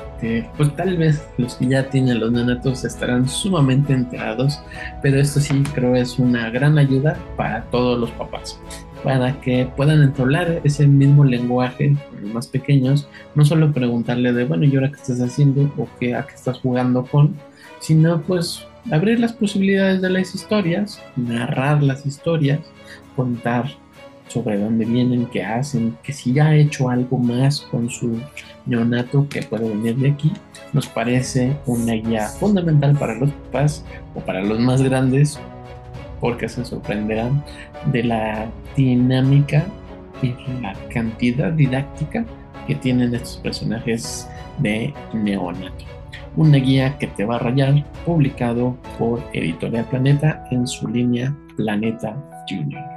pues 0.57 0.75
tal 0.75 0.97
vez 0.97 1.27
los 1.37 1.55
que 1.55 1.67
ya 1.67 1.89
tienen 1.89 2.19
los 2.19 2.31
neonatos 2.31 2.83
estarán 2.83 3.27
sumamente 3.27 3.93
enterados, 3.93 4.59
pero 5.01 5.19
esto 5.19 5.39
sí 5.39 5.63
creo 5.73 5.95
es 5.95 6.17
una 6.17 6.49
gran 6.49 6.77
ayuda 6.77 7.17
para 7.35 7.63
todos 7.65 7.99
los 7.99 8.11
papás 8.11 8.59
para 9.03 9.39
que 9.41 9.69
puedan 9.75 10.01
entablar 10.01 10.61
ese 10.63 10.87
mismo 10.87 11.23
lenguaje 11.23 11.95
con 12.09 12.21
los 12.21 12.33
más 12.33 12.47
pequeños, 12.47 13.07
no 13.35 13.45
solo 13.45 13.71
preguntarle 13.71 14.33
de, 14.33 14.45
bueno, 14.45 14.65
¿y 14.65 14.75
ahora 14.75 14.89
qué 14.89 14.97
estás 14.97 15.21
haciendo? 15.21 15.71
o 15.77 15.87
qué, 15.99 16.15
a 16.15 16.25
qué 16.25 16.35
estás 16.35 16.59
jugando 16.59 17.05
con, 17.05 17.35
sino 17.79 18.21
pues 18.21 18.65
abrir 18.91 19.19
las 19.19 19.33
posibilidades 19.33 20.01
de 20.01 20.09
las 20.09 20.33
historias, 20.33 21.01
narrar 21.15 21.83
las 21.83 22.05
historias, 22.05 22.59
contar 23.15 23.65
sobre 24.27 24.59
dónde 24.59 24.85
vienen, 24.85 25.27
qué 25.27 25.43
hacen, 25.43 25.97
que 26.03 26.13
si 26.13 26.33
ya 26.33 26.47
ha 26.47 26.55
hecho 26.55 26.89
algo 26.89 27.17
más 27.17 27.61
con 27.61 27.89
su 27.89 28.19
neonato 28.67 29.27
que 29.29 29.41
puede 29.41 29.69
venir 29.69 29.95
de 29.97 30.11
aquí, 30.11 30.31
nos 30.73 30.87
parece 30.87 31.55
una 31.65 31.93
guía 31.93 32.27
fundamental 32.27 32.95
para 32.97 33.15
los 33.15 33.31
papás 33.31 33.83
o 34.15 34.19
para 34.19 34.41
los 34.41 34.59
más 34.59 34.81
grandes, 34.81 35.39
porque 36.19 36.49
se 36.49 36.65
sorprenderán 36.65 37.43
de 37.91 38.03
la 38.03 38.47
dinámica 38.75 39.65
y 40.21 40.33
la 40.61 40.73
cantidad 40.89 41.51
didáctica 41.51 42.25
que 42.67 42.75
tienen 42.75 43.13
estos 43.13 43.37
personajes 43.37 44.27
de 44.59 44.93
neonato. 45.13 45.85
Una 46.35 46.57
guía 46.57 46.97
que 46.97 47.07
te 47.07 47.25
va 47.25 47.37
a 47.37 47.39
rayar, 47.39 47.83
publicado 48.05 48.77
por 48.99 49.23
Editorial 49.33 49.85
Planeta 49.85 50.45
en 50.51 50.67
su 50.67 50.87
línea 50.87 51.35
Planeta 51.55 52.15
Junior. 52.47 52.96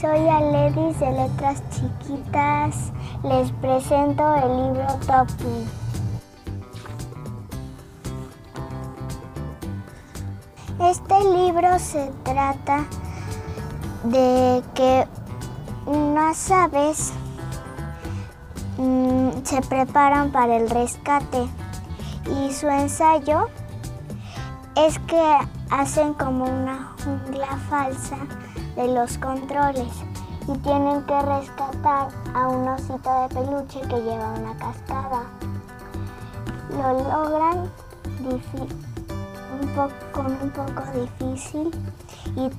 soy 0.00 0.28
Aledis 0.28 0.98
de 0.98 1.10
Letras 1.12 1.62
Chiquitas. 1.68 2.90
Les 3.22 3.52
presento 3.52 4.34
el 4.36 4.56
libro 4.56 4.86
Topu. 5.06 5.66
Este 10.80 11.20
libro 11.34 11.78
se 11.78 12.10
trata 12.22 12.86
de 14.04 14.62
que 14.74 15.06
unas 15.84 16.50
aves 16.50 17.12
mm, 18.78 19.30
se 19.44 19.60
preparan 19.60 20.32
para 20.32 20.56
el 20.56 20.70
rescate 20.70 21.46
y 22.24 22.50
su 22.54 22.68
ensayo 22.68 23.48
es 24.76 24.98
que 25.00 25.36
hacen 25.70 26.14
como 26.14 26.44
una 26.44 26.94
jungla 27.04 27.58
falsa 27.68 28.16
de 28.76 28.88
los 28.88 29.18
controles 29.18 29.92
y 30.46 30.58
tienen 30.58 31.02
que 31.04 31.20
rescatar 31.22 32.08
a 32.34 32.48
un 32.48 32.68
osito 32.68 33.22
de 33.22 33.34
peluche 33.34 33.80
que 33.82 34.02
lleva 34.02 34.34
una 34.34 34.56
cascada. 34.56 35.22
Lo 36.70 36.92
logran 36.92 37.70
un 38.22 38.40
con 40.12 40.26
un 40.26 40.50
poco 40.50 40.82
difícil 40.94 41.70
y, 42.36 42.40
y 42.40 42.50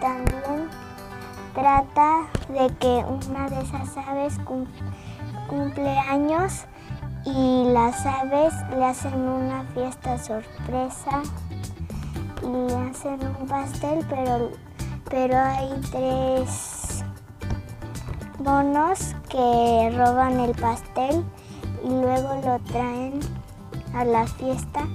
también 0.00 0.68
trata 1.54 2.26
de 2.48 2.74
que 2.76 3.04
una 3.06 3.48
de 3.48 3.62
esas 3.62 3.96
aves 3.96 4.38
cumple 5.48 5.98
años 5.98 6.64
y 7.24 7.64
las 7.72 8.04
aves 8.06 8.52
le 8.70 8.84
hacen 8.84 9.20
una 9.20 9.64
fiesta 9.74 10.18
sorpresa 10.18 11.22
y 12.42 12.72
hacen 12.72 13.20
un 13.40 13.46
pastel, 13.46 14.04
pero 14.08 14.50
pero 15.12 15.38
hay 15.38 15.68
tres 15.90 17.04
monos 18.38 19.14
que 19.28 19.94
roban 19.94 20.40
el 20.40 20.52
pastel 20.52 21.22
y 21.84 21.88
luego 21.88 22.40
lo 22.42 22.58
traen 22.72 23.20
a 23.94 24.06
la 24.06 24.26
fiesta 24.26 24.88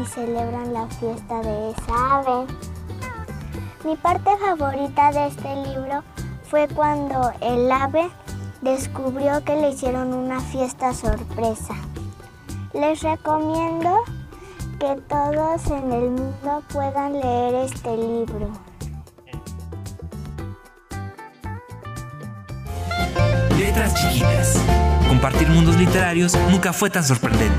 y 0.00 0.06
celebran 0.06 0.72
la 0.72 0.86
fiesta 0.86 1.40
de 1.40 1.70
esa 1.70 2.18
ave. 2.18 2.46
Mi 3.84 3.96
parte 3.96 4.30
favorita 4.36 5.10
de 5.10 5.26
este 5.26 5.56
libro 5.56 6.04
fue 6.44 6.68
cuando 6.68 7.32
el 7.40 7.70
ave 7.72 8.08
descubrió 8.62 9.42
que 9.42 9.56
le 9.56 9.70
hicieron 9.70 10.14
una 10.14 10.38
fiesta 10.38 10.94
sorpresa. 10.94 11.74
Les 12.72 13.02
recomiendo 13.02 13.96
que 14.78 14.94
todos 15.08 15.66
en 15.72 15.92
el 15.92 16.10
mundo 16.10 16.62
puedan 16.72 17.14
leer 17.14 17.54
este 17.56 17.96
libro. 17.96 18.65
Letras 23.66 23.94
chiquitas. 23.94 24.64
Compartir 25.08 25.48
mundos 25.48 25.76
literarios 25.76 26.38
nunca 26.52 26.72
fue 26.72 26.88
tan 26.88 27.02
sorprendente. 27.02 27.52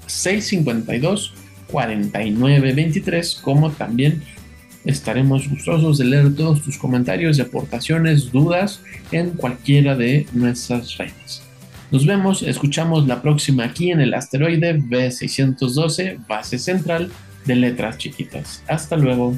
652 0.08 1.34
4923 1.68 3.36
como 3.44 3.72
también 3.72 4.22
Estaremos 4.86 5.48
gustosos 5.48 6.00
de 6.00 6.06
leer 6.06 6.36
todos 6.36 6.64
tus 6.64 6.78
comentarios 6.78 7.38
y 7.38 7.42
aportaciones, 7.42 8.32
dudas 8.32 8.82
en 9.12 9.32
cualquiera 9.32 9.96
de 9.96 10.26
nuestras 10.34 10.98
redes. 10.98 11.44
Nos 11.92 12.06
vemos, 12.06 12.42
escuchamos 12.42 13.08
la 13.08 13.22
próxima 13.22 13.66
aquí 13.66 13.92
en 13.92 14.02
el 14.02 14.14
asteroide 14.14 14.80
B612, 14.80 16.26
base 16.28 16.58
central 16.58 17.12
de 17.46 17.56
letras 17.56 17.98
chiquitas. 17.98 18.64
Hasta 18.68 18.98
luego. 18.98 19.38